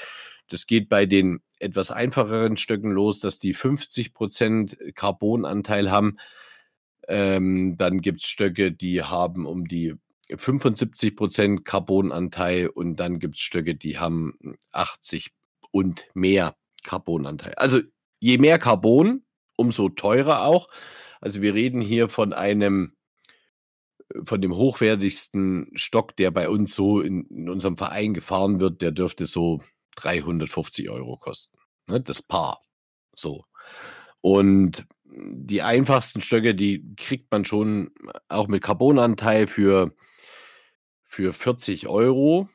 Das 0.50 0.68
geht 0.68 0.88
bei 0.88 1.06
den 1.06 1.42
etwas 1.60 1.92
einfacheren 1.92 2.58
Stöcken 2.58 2.92
los, 2.92 3.20
dass 3.20 3.40
die 3.40 3.56
50% 3.56 4.94
Carbonanteil 4.94 5.92
haben. 5.92 6.18
Ähm, 7.08 7.78
dann 7.78 8.02
gibt 8.02 8.22
es 8.22 8.28
Stöcke, 8.28 8.72
die 8.72 9.04
haben 9.04 9.46
um 9.46 9.68
die 9.68 9.96
75% 10.30 11.64
Carbonanteil 11.64 12.68
und 12.68 12.98
dann 12.98 13.20
gibt 13.20 13.36
es 13.36 13.42
Stöcke, 13.42 13.76
die 13.76 13.98
haben 13.98 14.58
80 14.72 15.32
und 15.72 16.08
mehr 16.14 16.56
Carbonanteil. 16.84 17.54
Also 17.56 17.82
je 18.20 18.38
mehr 18.38 18.60
Carbon, 18.60 19.24
umso 19.56 19.90
teurer 19.90 20.44
auch. 20.44 20.68
Also 21.22 21.42
wir 21.42 21.54
reden 21.54 21.82
hier 21.82 22.10
von 22.10 22.34
einem, 22.34 22.94
äh, 24.10 24.20
von 24.24 24.42
dem 24.42 24.56
hochwertigsten 24.56 25.72
Stock, 25.76 26.16
der 26.18 26.32
bei 26.32 26.50
uns 26.50 26.76
so 26.76 27.02
in, 27.02 27.26
in 27.28 27.50
unserem 27.50 27.78
Verein 27.78 28.14
gefahren 28.14 28.60
wird, 28.60 28.82
der 28.82 28.92
dürfte 28.92 29.26
so 29.28 29.62
350 29.98 30.90
Euro 30.90 31.18
kosten. 31.18 31.58
Ne? 31.88 32.02
Das 32.02 32.22
Paar. 32.22 32.62
So. 33.14 33.46
Und 34.22 34.86
die 35.10 35.62
einfachsten 35.62 36.22
Stöcke, 36.22 36.54
die 36.56 36.96
kriegt 36.96 37.32
man 37.32 37.46
schon 37.46 37.92
auch 38.30 38.48
mit 38.48 38.64
Carbonanteil 38.64 39.48
für, 39.48 39.94
für 41.04 41.34
40 41.34 41.88
Euro. 41.88 42.50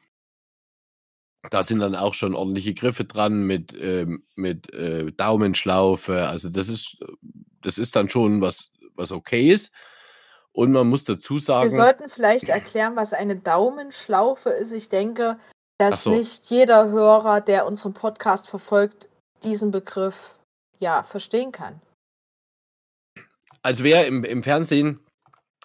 Da 1.51 1.65
sind 1.65 1.81
dann 1.81 1.97
auch 1.97 2.15
schon 2.15 2.35
ordentliche 2.35 2.75
Griffe 2.75 3.05
dran 3.05 3.45
mit, 3.45 3.77
ähm, 3.81 4.25
mit 4.37 4.73
äh, 4.75 5.11
Daumenschlaufe. 5.13 6.29
Also 6.29 6.51
das 6.51 6.69
ist, 6.69 6.99
das 7.63 7.79
ist 7.79 7.97
dann 7.97 8.09
schon 8.09 8.41
was, 8.41 8.71
was 8.95 9.11
okay 9.11 9.51
ist. 9.51 9.73
Und 10.53 10.71
man 10.71 10.89
muss 10.89 11.05
dazu 11.05 11.39
sagen. 11.39 11.71
Wir 11.71 11.77
sollten 11.77 12.09
vielleicht 12.09 12.49
erklären, 12.49 12.95
was 12.95 13.13
eine 13.13 13.37
Daumenschlaufe 13.37 14.51
ist. 14.51 14.73
Ich 14.73 14.89
denke, 14.89 15.39
dass 15.91 16.05
so. 16.05 16.15
nicht 16.15 16.47
jeder 16.51 16.91
Hörer, 16.91 17.41
der 17.41 17.67
unseren 17.67 17.95
Podcast 17.95 18.49
verfolgt, 18.49 19.09
diesen 19.43 19.71
Begriff 19.71 20.15
ja 20.79 21.03
verstehen 21.03 21.53
kann. 21.53 21.81
Also 23.63 23.85
wer 23.85 24.07
im, 24.07 24.25
im 24.25 24.43
Fernsehen 24.43 25.01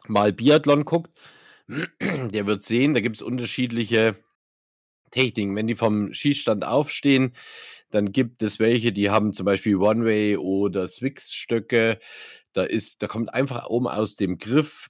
mal 0.08 0.34
Biathlon 0.34 0.86
guckt, 0.86 1.12
der 2.02 2.46
wird 2.46 2.64
sehen, 2.64 2.94
da 2.94 3.02
gibt 3.02 3.16
es 3.16 3.22
unterschiedliche 3.22 4.16
Techniken. 5.12 5.56
Wenn 5.56 5.68
die 5.68 5.76
vom 5.76 6.14
Schießstand 6.14 6.66
aufstehen, 6.66 7.34
dann 7.90 8.12
gibt 8.12 8.42
es 8.42 8.60
welche, 8.60 8.92
die 8.92 9.10
haben 9.10 9.34
zum 9.34 9.46
Beispiel 9.46 9.78
One-Way 9.78 10.38
oder 10.38 10.88
Swix-Stöcke. 10.88 12.00
Da 12.54 12.64
ist, 12.64 13.02
da 13.02 13.08
kommt 13.08 13.34
einfach 13.34 13.68
oben 13.68 13.88
aus 13.88 14.16
dem 14.16 14.38
Griff 14.38 14.90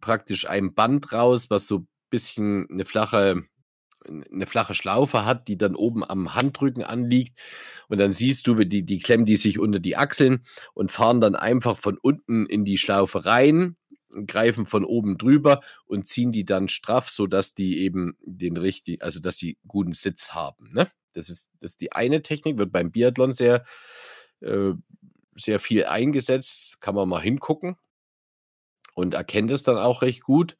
praktisch 0.00 0.48
ein 0.48 0.74
Band 0.74 1.12
raus, 1.12 1.48
was 1.50 1.66
so 1.66 1.78
ein 1.78 1.88
bisschen 2.10 2.68
eine 2.70 2.84
flache, 2.84 3.44
eine 4.06 4.46
flache 4.46 4.74
Schlaufe 4.74 5.24
hat, 5.24 5.48
die 5.48 5.56
dann 5.56 5.74
oben 5.74 6.04
am 6.04 6.34
Handrücken 6.34 6.82
anliegt. 6.82 7.38
Und 7.88 7.98
dann 7.98 8.12
siehst 8.12 8.46
du, 8.46 8.54
die, 8.54 8.84
die 8.84 8.98
klemmen 8.98 9.26
die 9.26 9.36
sich 9.36 9.58
unter 9.58 9.80
die 9.80 9.96
Achseln 9.96 10.44
und 10.74 10.90
fahren 10.90 11.20
dann 11.20 11.34
einfach 11.34 11.76
von 11.76 11.98
unten 11.98 12.46
in 12.46 12.64
die 12.64 12.78
Schlaufe 12.78 13.24
rein 13.24 13.76
greifen 14.26 14.66
von 14.66 14.84
oben 14.84 15.18
drüber 15.18 15.60
und 15.86 16.06
ziehen 16.06 16.32
die 16.32 16.44
dann 16.44 16.68
straff, 16.68 17.10
sodass 17.10 17.54
die 17.54 17.78
eben 17.78 18.16
den 18.20 18.56
richtigen, 18.56 19.02
also 19.02 19.20
dass 19.20 19.38
sie 19.38 19.58
guten 19.66 19.92
Sitz 19.92 20.32
haben. 20.32 20.72
Ne? 20.72 20.90
Das, 21.12 21.28
ist, 21.28 21.50
das 21.60 21.72
ist 21.72 21.80
die 21.80 21.92
eine 21.92 22.22
Technik, 22.22 22.58
wird 22.58 22.72
beim 22.72 22.90
Biathlon 22.90 23.32
sehr, 23.32 23.64
äh, 24.40 24.72
sehr 25.36 25.60
viel 25.60 25.84
eingesetzt. 25.84 26.80
Kann 26.80 26.94
man 26.94 27.08
mal 27.08 27.20
hingucken 27.20 27.76
und 28.94 29.14
erkennt 29.14 29.50
es 29.50 29.62
dann 29.62 29.76
auch 29.76 30.02
recht 30.02 30.22
gut. 30.22 30.56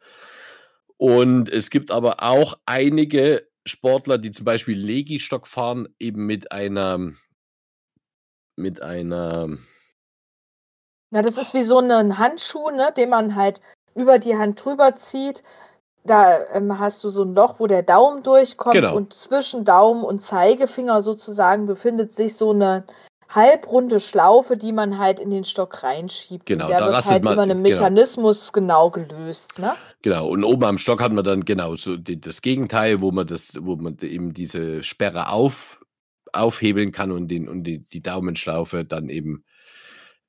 Und 1.05 1.51
es 1.51 1.69
gibt 1.69 1.91
aber 1.91 2.23
auch 2.23 2.57
einige 2.65 3.47
Sportler, 3.67 4.17
die 4.17 4.31
zum 4.31 4.47
Beispiel 4.47 4.79
Legistock 4.79 5.47
fahren, 5.47 5.87
eben 5.99 6.25
mit 6.25 6.51
einer, 6.51 7.13
mit 8.57 8.81
einer 8.81 9.59
ja, 11.11 11.21
das 11.21 11.37
ist 11.37 11.53
wie 11.53 11.63
so 11.63 11.79
ein 11.79 12.17
Handschuh, 12.17 12.71
ne, 12.71 12.91
den 12.97 13.11
man 13.11 13.35
halt 13.35 13.61
über 13.95 14.19
die 14.19 14.39
Hand 14.39 14.65
drüber 14.65 14.95
zieht. 14.95 15.43
Da 16.05 16.43
ähm, 16.55 16.79
hast 16.79 17.05
du 17.05 17.11
so 17.11 17.23
ein 17.23 17.35
Loch, 17.35 17.61
wo 17.61 17.67
der 17.67 17.83
Daumen 17.83 18.23
durchkommt 18.23 18.75
Genau. 18.75 18.97
und 18.97 19.13
zwischen 19.13 19.67
Daumen 19.67 20.05
und 20.05 20.21
Zeigefinger 20.21 21.03
sozusagen 21.03 21.67
befindet 21.67 22.15
sich 22.15 22.35
so 22.35 22.53
eine 22.53 22.85
halbrunde 23.35 24.01
Schlaufe, 24.01 24.57
die 24.57 24.73
man 24.73 24.99
halt 24.99 25.19
in 25.19 25.31
den 25.31 25.45
Stock 25.45 25.83
reinschiebt. 25.83 26.47
Genau, 26.47 26.65
und 26.67 26.71
der 26.71 26.81
da 26.81 26.93
wird 26.93 27.05
halt 27.07 27.25
man- 27.25 27.33
über 27.35 27.43
einen 27.43 27.63
genau. 27.63 27.77
Mechanismus 27.77 28.53
genau 28.53 28.91
gelöst, 28.91 29.59
ne? 29.59 29.75
Genau, 30.03 30.29
und 30.29 30.45
oben 30.45 30.65
am 30.65 30.79
Stock 30.79 31.03
hat 31.03 31.13
man 31.13 31.25
dann 31.25 31.45
genau 31.45 31.77
so 31.77 31.97
die, 31.97 32.21
das 32.21 32.43
Gegenteil, 32.43 33.01
wo 33.01 33.11
man 33.11 33.27
das, 33.27 33.53
wo 33.61 33.77
man 33.77 33.97
eben 34.01 34.33
diese 34.35 34.85
Sperre 34.85 35.29
auf, 35.31 35.81
aufhebeln 36.33 36.93
kann 36.93 37.11
und, 37.11 37.29
den, 37.29 37.49
und 37.49 37.65
die, 37.65 37.79
die 37.79 38.03
Daumenschlaufe 38.03 38.85
dann 38.85 39.09
eben 39.09 39.45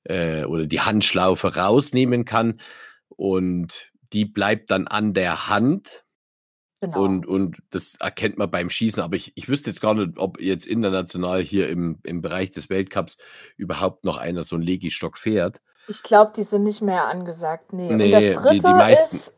äh, 0.04 0.46
oder 0.46 0.66
die 0.66 0.82
Handschlaufe 0.82 1.56
rausnehmen 1.56 2.26
kann. 2.26 2.60
Und 3.10 3.92
die 4.14 4.26
bleibt 4.26 4.72
dann 4.72 4.88
an 4.88 5.14
der 5.14 5.50
Hand 5.50 6.05
Genau. 6.92 7.04
und, 7.04 7.26
und 7.28 7.58
das 7.72 7.96
erkennt 8.00 8.38
man 8.38 8.50
beim 8.52 8.70
Schießen. 8.70 9.02
Aber 9.04 9.16
ich, 9.16 9.32
ich 9.36 9.48
wüsste 9.50 9.70
jetzt 9.70 9.82
gar 9.82 9.94
nicht, 9.94 10.18
ob 10.18 10.40
jetzt 10.40 10.66
international 10.66 11.42
hier 11.42 11.70
im, 11.70 12.00
im 12.04 12.22
Bereich 12.22 12.52
des 12.52 12.70
Weltcups 12.70 13.18
überhaupt 13.58 14.06
noch 14.06 14.18
einer 14.18 14.44
so 14.44 14.56
einen 14.56 14.64
Legistock 14.64 15.18
fährt. 15.18 15.62
Ich 15.88 16.02
glaube, 16.04 16.32
die 16.36 16.44
sind 16.44 16.64
nicht 16.64 16.82
mehr 16.82 17.06
angesagt. 17.06 17.74
Nee. 17.74 17.92
Nee, 17.94 18.06
und 18.06 18.12
das 18.12 18.24
die- 18.24 18.34
dritte 18.34 18.68
die 18.68 18.74
meisten- 18.74 19.16
ist, 19.18 19.34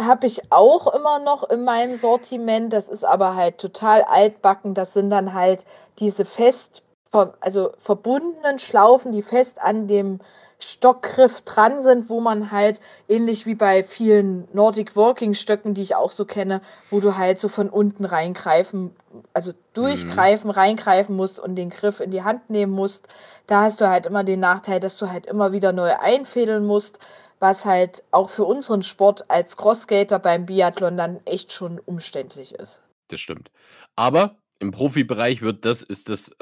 habe 0.00 0.28
ich 0.28 0.52
auch 0.52 0.94
immer 0.94 1.18
noch 1.18 1.48
in 1.50 1.64
meinem 1.64 1.98
Sortiment. 1.98 2.72
Das 2.72 2.88
ist 2.88 3.04
aber 3.04 3.34
halt 3.34 3.58
total 3.58 4.02
altbacken. 4.02 4.74
Das 4.74 4.92
sind 4.94 5.10
dann 5.10 5.34
halt 5.34 5.64
diese 5.98 6.24
fest, 6.24 6.84
also 7.10 7.72
verbundenen 7.78 8.60
Schlaufen, 8.60 9.10
die 9.10 9.22
fest 9.22 9.60
an 9.60 9.88
dem 9.88 10.20
Stockgriff 10.60 11.42
dran 11.42 11.82
sind, 11.82 12.08
wo 12.08 12.20
man 12.20 12.50
halt 12.50 12.80
ähnlich 13.08 13.46
wie 13.46 13.54
bei 13.54 13.84
vielen 13.84 14.48
Nordic 14.52 14.96
Walking 14.96 15.34
Stöcken, 15.34 15.74
die 15.74 15.82
ich 15.82 15.94
auch 15.94 16.10
so 16.10 16.24
kenne, 16.24 16.62
wo 16.90 16.98
du 16.98 17.16
halt 17.16 17.38
so 17.38 17.48
von 17.48 17.70
unten 17.70 18.04
reingreifen, 18.04 18.90
also 19.32 19.52
durchgreifen, 19.72 20.50
reingreifen 20.50 21.14
musst 21.14 21.38
und 21.38 21.54
den 21.54 21.70
Griff 21.70 22.00
in 22.00 22.10
die 22.10 22.24
Hand 22.24 22.50
nehmen 22.50 22.72
musst. 22.72 23.06
Da 23.46 23.62
hast 23.62 23.80
du 23.80 23.88
halt 23.88 24.06
immer 24.06 24.24
den 24.24 24.40
Nachteil, 24.40 24.80
dass 24.80 24.96
du 24.96 25.10
halt 25.10 25.26
immer 25.26 25.52
wieder 25.52 25.72
neu 25.72 25.94
einfädeln 25.96 26.66
musst, 26.66 26.98
was 27.38 27.64
halt 27.64 28.02
auch 28.10 28.30
für 28.30 28.44
unseren 28.44 28.82
Sport 28.82 29.30
als 29.30 29.56
Crossskater 29.56 30.18
beim 30.18 30.46
Biathlon 30.46 30.96
dann 30.96 31.20
echt 31.24 31.52
schon 31.52 31.78
umständlich 31.78 32.54
ist. 32.54 32.82
Das 33.08 33.20
stimmt. 33.20 33.50
Aber 33.94 34.36
im 34.58 34.72
Profibereich 34.72 35.40
wird 35.40 35.64
das, 35.64 35.82
ist 35.82 36.08
das, 36.08 36.32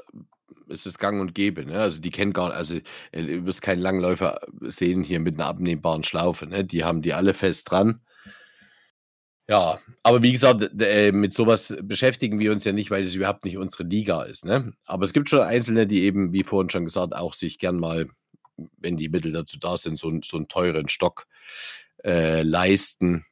ist 0.68 0.86
das 0.86 0.98
gang 0.98 1.20
und 1.20 1.34
gäbe. 1.34 1.64
Ne? 1.64 1.78
Also 1.78 2.00
die 2.00 2.10
kennen 2.10 2.32
gar 2.32 2.52
also 2.52 2.76
äh, 3.12 3.22
du 3.22 3.44
wirst 3.46 3.62
keinen 3.62 3.80
Langläufer 3.80 4.40
sehen 4.62 5.02
hier 5.02 5.20
mit 5.20 5.34
einer 5.34 5.46
abnehmbaren 5.46 6.04
Schlaufe. 6.04 6.46
Ne? 6.46 6.64
Die 6.64 6.84
haben 6.84 7.02
die 7.02 7.12
alle 7.14 7.34
fest 7.34 7.70
dran. 7.70 8.00
Ja, 9.48 9.78
aber 10.02 10.22
wie 10.24 10.32
gesagt, 10.32 10.72
äh, 10.80 11.12
mit 11.12 11.32
sowas 11.32 11.72
beschäftigen 11.80 12.40
wir 12.40 12.50
uns 12.50 12.64
ja 12.64 12.72
nicht, 12.72 12.90
weil 12.90 13.04
es 13.04 13.14
überhaupt 13.14 13.44
nicht 13.44 13.58
unsere 13.58 13.84
Liga 13.84 14.24
ist. 14.24 14.44
Ne? 14.44 14.72
Aber 14.86 15.04
es 15.04 15.12
gibt 15.12 15.28
schon 15.28 15.40
Einzelne, 15.40 15.86
die 15.86 16.02
eben, 16.02 16.32
wie 16.32 16.42
vorhin 16.42 16.68
schon 16.68 16.84
gesagt, 16.84 17.14
auch 17.14 17.32
sich 17.32 17.60
gern 17.60 17.76
mal, 17.78 18.08
wenn 18.78 18.96
die 18.96 19.08
Mittel 19.08 19.30
dazu 19.32 19.56
da 19.60 19.76
sind, 19.76 19.98
so, 19.98 20.08
einen- 20.08 20.22
so 20.24 20.36
einen 20.36 20.48
teuren 20.48 20.88
Stock 20.88 21.26
äh, 22.04 22.42
leisten. 22.42 23.24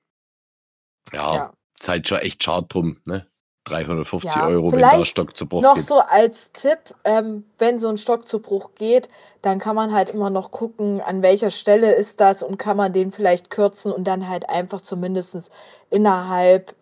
Ja, 1.12 1.34
Ja. 1.34 1.52
ist 1.78 1.88
halt 1.88 2.08
schon 2.08 2.18
echt 2.18 2.42
schade 2.44 2.66
drum, 2.68 2.98
ne? 3.06 3.26
350 3.64 4.34
Ja, 4.34 4.46
Euro, 4.46 4.72
wenn 4.72 4.80
da 4.80 5.04
Stock 5.04 5.36
zu 5.36 5.46
Bruch 5.46 5.62
Noch 5.62 5.74
geht. 5.76 5.86
so 5.86 5.98
als 5.98 6.52
Tipp, 6.52 6.78
ähm, 7.04 7.44
wenn 7.58 7.78
so 7.78 7.88
ein 7.88 7.96
Stock 7.96 8.28
zu 8.28 8.40
Bruch 8.40 8.74
geht, 8.74 9.08
dann 9.42 9.58
kann 9.58 9.74
man 9.74 9.92
halt 9.92 10.08
immer 10.10 10.30
noch 10.30 10.50
gucken, 10.50 11.00
an 11.00 11.22
welcher 11.22 11.50
Stelle 11.50 11.92
ist 11.94 12.20
das 12.20 12.42
und 12.42 12.58
kann 12.58 12.76
man 12.76 12.92
den 12.92 13.12
vielleicht 13.12 13.50
kürzen 13.50 13.90
und 13.92 14.04
dann 14.04 14.28
halt 14.28 14.48
einfach 14.48 14.80
zumindest 14.80 15.50
innerhalb 15.90 16.74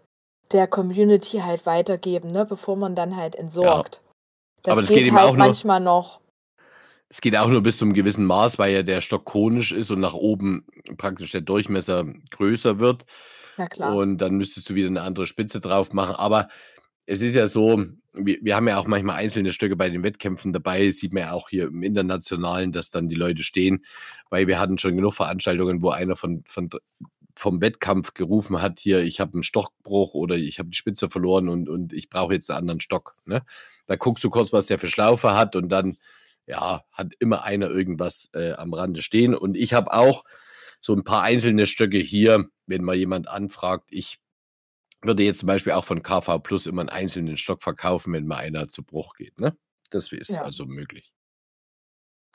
der 0.51 0.67
Community 0.67 1.39
halt 1.39 1.65
weitergeben, 1.67 2.31
ne, 2.31 2.45
bevor 2.45 2.77
man 2.77 2.95
dann 2.95 3.17
halt 3.17 3.35
entsorgt. 3.37 4.03
Das 4.63 4.73
Aber 4.73 4.83
das 4.83 4.89
geht, 4.91 4.99
geht 4.99 5.07
eben 5.09 5.17
halt 5.17 5.29
auch 5.29 5.37
nur- 5.37 5.47
manchmal 5.47 5.81
noch. 5.81 6.21
Es 7.09 7.21
geht 7.21 7.37
auch 7.37 7.49
nur 7.49 7.63
bis 7.63 7.77
zu 7.79 7.85
einem 7.85 7.93
gewissen 7.95 8.25
Maß, 8.25 8.59
weil 8.59 8.73
ja 8.73 8.83
der 8.83 9.03
Stock 9.03 9.27
konisch 9.27 9.73
ist 9.73 9.91
und 9.91 10.01
nach 10.01 10.15
oben 10.15 10.65
praktisch 10.97 11.31
der 11.31 11.43
Durchmesser 11.43 12.05
größer 12.31 12.79
wird. 12.79 13.05
Klar. 13.71 13.95
Und 13.97 14.19
dann 14.19 14.35
müsstest 14.37 14.69
du 14.71 14.75
wieder 14.75 14.89
eine 14.89 15.03
andere 15.03 15.27
Spitze 15.27 15.61
drauf 15.61 15.93
machen. 15.93 16.15
Aber 16.15 16.49
es 17.07 17.23
ist 17.23 17.35
ja 17.35 17.49
so, 17.49 17.85
wir, 18.13 18.39
wir 18.43 18.57
haben 18.57 18.69
ja 18.69 18.79
auch 18.79 18.87
manchmal 18.87 19.17
einzelne 19.17 19.53
Stöcke 19.53 19.77
bei 19.77 19.91
den 19.91 20.03
Wettkämpfen 20.03 20.53
dabei. 20.53 20.91
Sieht 20.91 21.13
man 21.13 21.25
ja 21.25 21.33
auch 21.33 21.49
hier 21.49 21.65
im 21.65 21.83
Internationalen, 21.83 22.73
dass 22.73 22.91
dann 22.91 23.09
die 23.09 23.17
Leute 23.17 23.43
stehen, 23.45 23.85
weil 24.31 24.47
wir 24.47 24.59
hatten 24.59 24.79
schon 24.79 24.97
genug 24.97 25.15
Veranstaltungen, 25.15 25.83
wo 25.83 25.91
einer 25.91 26.17
von, 26.17 26.45
von, 26.47 26.71
vom 27.35 27.61
Wettkampf 27.61 28.15
gerufen 28.15 28.61
hat, 28.61 28.79
hier, 28.79 29.03
ich 29.03 29.21
habe 29.21 29.35
einen 29.35 29.43
Stockbruch 29.43 30.15
oder 30.15 30.37
ich 30.37 30.59
habe 30.59 30.71
die 30.71 30.77
Spitze 30.77 31.09
verloren 31.09 31.49
und, 31.49 31.69
und 31.69 31.93
ich 31.93 32.09
brauche 32.09 32.35
jetzt 32.35 32.51
einen 32.51 32.61
anderen 32.61 32.81
Stock. 32.81 33.17
Ne? 33.25 33.43
Da 33.87 33.97
guckst 33.97 34.23
du 34.23 34.31
kurz, 34.31 34.53
was 34.53 34.67
der 34.67 34.79
für 34.79 34.89
Schlaufe 34.89 35.35
hat 35.35 35.57
und 35.57 35.69
dann, 35.69 35.97
ja, 36.47 36.83
hat 36.93 37.15
immer 37.19 37.45
einer 37.45 37.69
irgendwas 37.71 38.31
äh, 38.35 38.53
am 38.53 38.75
Rande 38.75 39.03
stehen. 39.03 39.35
Und 39.35 39.57
ich 39.57 39.75
habe 39.75 39.93
auch 39.93 40.25
so 40.81 40.95
ein 40.95 41.05
paar 41.05 41.23
einzelne 41.23 41.67
Stöcke 41.67 41.99
hier, 41.99 42.49
wenn 42.73 42.83
mal 42.83 42.97
jemand 42.97 43.29
anfragt, 43.29 43.85
ich 43.91 44.19
würde 45.03 45.23
jetzt 45.23 45.41
zum 45.41 45.47
Beispiel 45.47 45.73
auch 45.73 45.85
von 45.85 46.03
KV 46.03 46.39
Plus 46.43 46.67
immer 46.67 46.81
einen 46.81 46.89
einzelnen 46.89 47.37
Stock 47.37 47.63
verkaufen, 47.63 48.13
wenn 48.13 48.27
mal 48.27 48.37
einer 48.37 48.69
zu 48.69 48.83
Bruch 48.83 49.15
geht. 49.15 49.39
Ne? 49.39 49.57
Das 49.91 50.11
ist 50.11 50.31
Ja. 50.31 50.43
also 50.43 50.65
möglich. 50.65 51.13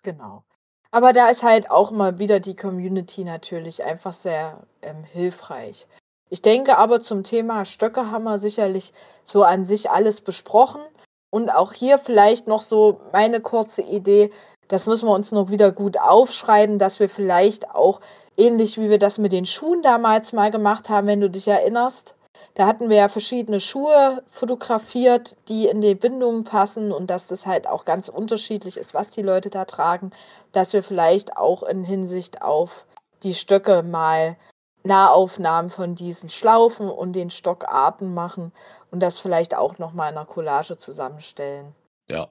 Genau. 0.03 0.43
Aber 0.91 1.11
da 1.11 1.29
ist 1.29 1.43
halt 1.43 1.69
auch 1.69 1.91
mal 1.91 2.19
wieder 2.19 2.39
die 2.39 2.55
Community 2.55 3.23
natürlich 3.23 3.83
einfach 3.83 4.13
sehr 4.13 4.67
ähm, 4.81 5.03
hilfreich. 5.03 5.87
Ich 6.29 6.41
denke 6.41 6.77
aber 6.77 7.01
zum 7.01 7.23
Thema 7.23 7.65
Stöcke 7.65 8.11
haben 8.11 8.23
wir 8.23 8.39
sicherlich 8.39 8.93
so 9.23 9.43
an 9.43 9.65
sich 9.65 9.89
alles 9.89 10.21
besprochen. 10.21 10.81
Und 11.29 11.49
auch 11.49 11.73
hier 11.73 11.99
vielleicht 11.99 12.47
noch 12.47 12.61
so 12.61 13.01
meine 13.11 13.41
kurze 13.41 13.81
Idee, 13.81 14.31
das 14.69 14.87
müssen 14.87 15.07
wir 15.07 15.13
uns 15.13 15.31
noch 15.31 15.49
wieder 15.49 15.71
gut 15.71 15.97
aufschreiben, 15.99 16.79
dass 16.79 16.99
wir 16.99 17.09
vielleicht 17.09 17.69
auch 17.71 18.01
ähnlich 18.37 18.77
wie 18.77 18.89
wir 18.89 18.99
das 18.99 19.17
mit 19.17 19.31
den 19.31 19.45
Schuhen 19.45 19.81
damals 19.81 20.31
mal 20.31 20.51
gemacht 20.51 20.89
haben, 20.89 21.07
wenn 21.07 21.21
du 21.21 21.29
dich 21.29 21.47
erinnerst. 21.47 22.15
Da 22.53 22.65
hatten 22.65 22.89
wir 22.89 22.97
ja 22.97 23.09
verschiedene 23.09 23.59
Schuhe 23.59 24.23
fotografiert, 24.31 25.37
die 25.47 25.67
in 25.67 25.81
die 25.81 25.95
Bindungen 25.95 26.43
passen 26.43 26.91
und 26.91 27.07
dass 27.09 27.27
das 27.27 27.45
halt 27.45 27.67
auch 27.67 27.85
ganz 27.85 28.09
unterschiedlich 28.09 28.77
ist, 28.77 28.93
was 28.93 29.11
die 29.11 29.21
Leute 29.21 29.49
da 29.49 29.65
tragen, 29.65 30.11
dass 30.53 30.73
wir 30.73 30.83
vielleicht 30.83 31.37
auch 31.37 31.63
in 31.63 31.83
Hinsicht 31.83 32.41
auf 32.41 32.87
die 33.23 33.33
Stöcke 33.33 33.83
mal 33.83 34.37
Nahaufnahmen 34.83 35.69
von 35.69 35.95
diesen 35.95 36.29
Schlaufen 36.29 36.89
und 36.89 37.13
den 37.13 37.29
Stockarten 37.29 38.13
machen 38.13 38.51
und 38.89 39.01
das 39.01 39.19
vielleicht 39.19 39.55
auch 39.55 39.77
nochmal 39.77 40.11
in 40.11 40.17
einer 40.17 40.25
Collage 40.25 40.77
zusammenstellen. 40.77 41.75
Ja, 42.09 42.29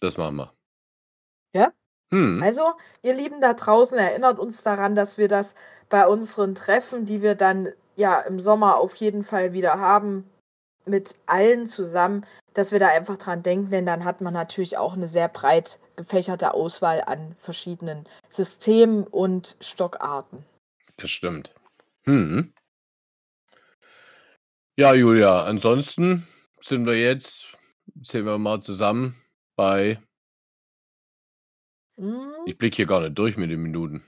das 0.00 0.16
machen 0.16 0.36
wir. 0.36 0.52
Ja? 1.52 1.72
Hm. 2.10 2.42
Also, 2.42 2.62
ihr 3.02 3.14
Lieben 3.14 3.40
da 3.40 3.54
draußen, 3.54 3.98
erinnert 3.98 4.38
uns 4.38 4.62
daran, 4.62 4.94
dass 4.94 5.18
wir 5.18 5.28
das 5.28 5.54
bei 5.88 6.06
unseren 6.06 6.54
Treffen, 6.54 7.04
die 7.04 7.22
wir 7.22 7.34
dann 7.34 7.72
ja 7.96 8.20
im 8.20 8.40
Sommer 8.40 8.76
auf 8.76 8.94
jeden 8.96 9.24
Fall 9.24 9.52
wieder 9.52 9.78
haben, 9.78 10.28
mit 10.86 11.14
allen 11.26 11.66
zusammen, 11.66 12.24
dass 12.54 12.72
wir 12.72 12.80
da 12.80 12.88
einfach 12.88 13.18
dran 13.18 13.42
denken, 13.42 13.70
denn 13.70 13.86
dann 13.86 14.04
hat 14.04 14.20
man 14.20 14.32
natürlich 14.32 14.78
auch 14.78 14.94
eine 14.94 15.06
sehr 15.06 15.28
breit 15.28 15.78
gefächerte 15.96 16.54
Auswahl 16.54 17.02
an 17.02 17.36
verschiedenen 17.38 18.04
Systemen 18.30 19.04
und 19.04 19.56
Stockarten. 19.60 20.44
Das 20.96 21.10
stimmt. 21.10 21.52
Hm. 22.04 22.52
Ja, 24.76 24.94
Julia, 24.94 25.44
ansonsten 25.44 26.26
sind 26.60 26.86
wir 26.86 26.98
jetzt, 26.98 27.56
zählen 28.02 28.26
wir 28.26 28.38
mal 28.38 28.60
zusammen 28.60 29.16
bei, 29.56 30.00
Hm, 31.98 32.32
ich 32.46 32.56
blicke 32.56 32.76
hier 32.76 32.86
gar 32.86 33.00
nicht 33.00 33.18
durch 33.18 33.36
mit 33.36 33.50
den 33.50 33.60
Minuten. 33.62 34.04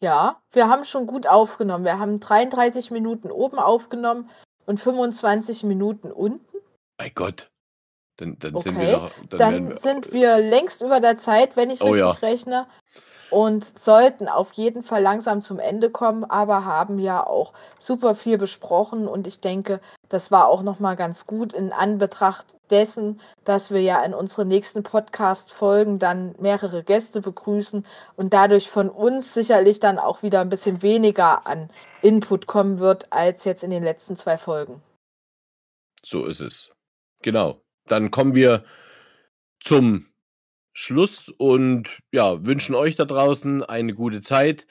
ja, 0.00 0.40
wir 0.52 0.68
haben 0.68 0.84
schon 0.84 1.06
gut 1.06 1.26
aufgenommen. 1.26 1.84
Wir 1.84 1.98
haben 1.98 2.20
33 2.20 2.90
Minuten 2.90 3.30
oben 3.30 3.58
aufgenommen 3.58 4.30
und 4.66 4.80
25 4.80 5.64
Minuten 5.64 6.10
unten. 6.10 6.58
Bei 6.96 7.10
Gott. 7.10 7.50
Dann, 8.16 8.36
dann 8.38 8.58
sind 8.58 8.74
wir 8.76 8.82
Okay, 8.82 8.92
noch, 8.92 9.12
dann, 9.28 9.68
Dann 9.68 9.76
sind 9.76 10.12
wir 10.12 10.38
längst 10.38 10.82
über 10.82 11.00
der 11.00 11.18
Zeit, 11.18 11.56
wenn 11.56 11.70
ich 11.70 11.82
Oh 11.82 11.94
ja. 11.94 12.08
richtig 12.10 12.22
rechne. 12.22 12.66
und 13.30 13.62
sollten 13.78 14.26
auf 14.26 14.52
jeden 14.54 14.82
Fall 14.82 15.02
langsam 15.02 15.42
zum 15.42 15.58
Ende 15.58 15.90
kommen, 15.90 16.24
aber 16.24 16.64
haben 16.64 16.98
ja 16.98 17.24
auch 17.24 17.52
super 17.78 18.14
viel 18.14 18.38
besprochen 18.38 19.06
und 19.06 19.26
ich 19.26 19.40
denke, 19.40 19.80
das 20.08 20.30
war 20.30 20.48
auch 20.48 20.62
noch 20.62 20.80
mal 20.80 20.94
ganz 20.94 21.26
gut 21.26 21.52
in 21.52 21.72
Anbetracht 21.72 22.46
dessen, 22.70 23.20
dass 23.44 23.70
wir 23.70 23.80
ja 23.82 24.02
in 24.04 24.14
unseren 24.14 24.48
nächsten 24.48 24.82
Podcast 24.82 25.52
Folgen 25.52 25.98
dann 25.98 26.34
mehrere 26.38 26.82
Gäste 26.82 27.20
begrüßen 27.20 27.84
und 28.16 28.32
dadurch 28.32 28.70
von 28.70 28.88
uns 28.88 29.34
sicherlich 29.34 29.80
dann 29.80 29.98
auch 29.98 30.22
wieder 30.22 30.40
ein 30.40 30.48
bisschen 30.48 30.82
weniger 30.82 31.46
an 31.46 31.70
Input 32.02 32.46
kommen 32.46 32.78
wird 32.78 33.12
als 33.12 33.44
jetzt 33.44 33.62
in 33.62 33.70
den 33.70 33.82
letzten 33.82 34.16
zwei 34.16 34.36
Folgen. 34.38 34.82
So 36.02 36.26
ist 36.26 36.40
es. 36.40 36.70
Genau. 37.22 37.60
Dann 37.86 38.10
kommen 38.10 38.34
wir 38.34 38.64
zum 39.60 40.06
Schluss 40.72 41.28
und 41.28 41.88
ja, 42.12 42.44
wünschen 42.46 42.74
euch 42.74 42.94
da 42.94 43.04
draußen 43.04 43.64
eine 43.64 43.94
gute 43.94 44.20
Zeit. 44.20 44.66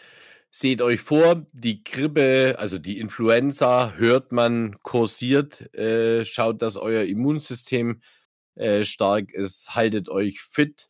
Seht 0.51 0.81
euch 0.81 1.01
vor, 1.01 1.45
die 1.51 1.83
Grippe, 1.83 2.55
also 2.57 2.79
die 2.79 2.99
Influenza, 2.99 3.93
hört 3.93 4.31
man 4.31 4.77
kursiert. 4.81 5.73
Äh, 5.75 6.25
schaut, 6.25 6.61
dass 6.61 6.77
euer 6.77 7.03
Immunsystem 7.03 8.01
äh, 8.55 8.85
stark 8.85 9.31
ist. 9.33 9.75
Haltet 9.75 10.09
euch 10.09 10.41
fit 10.41 10.89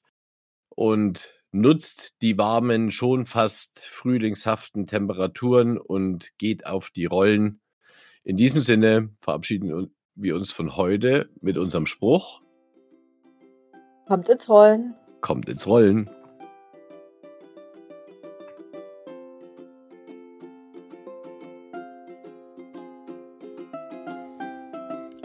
und 0.70 1.28
nutzt 1.52 2.22
die 2.22 2.38
warmen, 2.38 2.92
schon 2.92 3.26
fast 3.26 3.80
frühlingshaften 3.80 4.86
Temperaturen 4.86 5.78
und 5.78 6.32
geht 6.38 6.66
auf 6.66 6.90
die 6.90 7.06
Rollen. 7.06 7.60
In 8.24 8.38
diesem 8.38 8.62
Sinne 8.62 9.10
verabschieden 9.18 9.92
wir 10.16 10.36
uns 10.36 10.52
von 10.52 10.78
heute 10.78 11.30
mit 11.42 11.58
unserem 11.58 11.88
Spruch. 11.88 12.42
Kommt 14.06 14.30
ins 14.30 14.48
Rollen 14.48 14.96
kommt 15.22 15.50
ins 15.50 15.68
Rollen. 15.68 16.10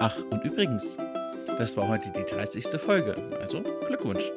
Ach, 0.05 0.17
und 0.31 0.43
übrigens, 0.43 0.99
das 1.59 1.77
war 1.77 1.87
heute 1.87 2.11
die 2.11 2.25
30. 2.25 2.67
Folge. 2.81 3.15
Also 3.41 3.63
Glückwunsch. 3.87 4.33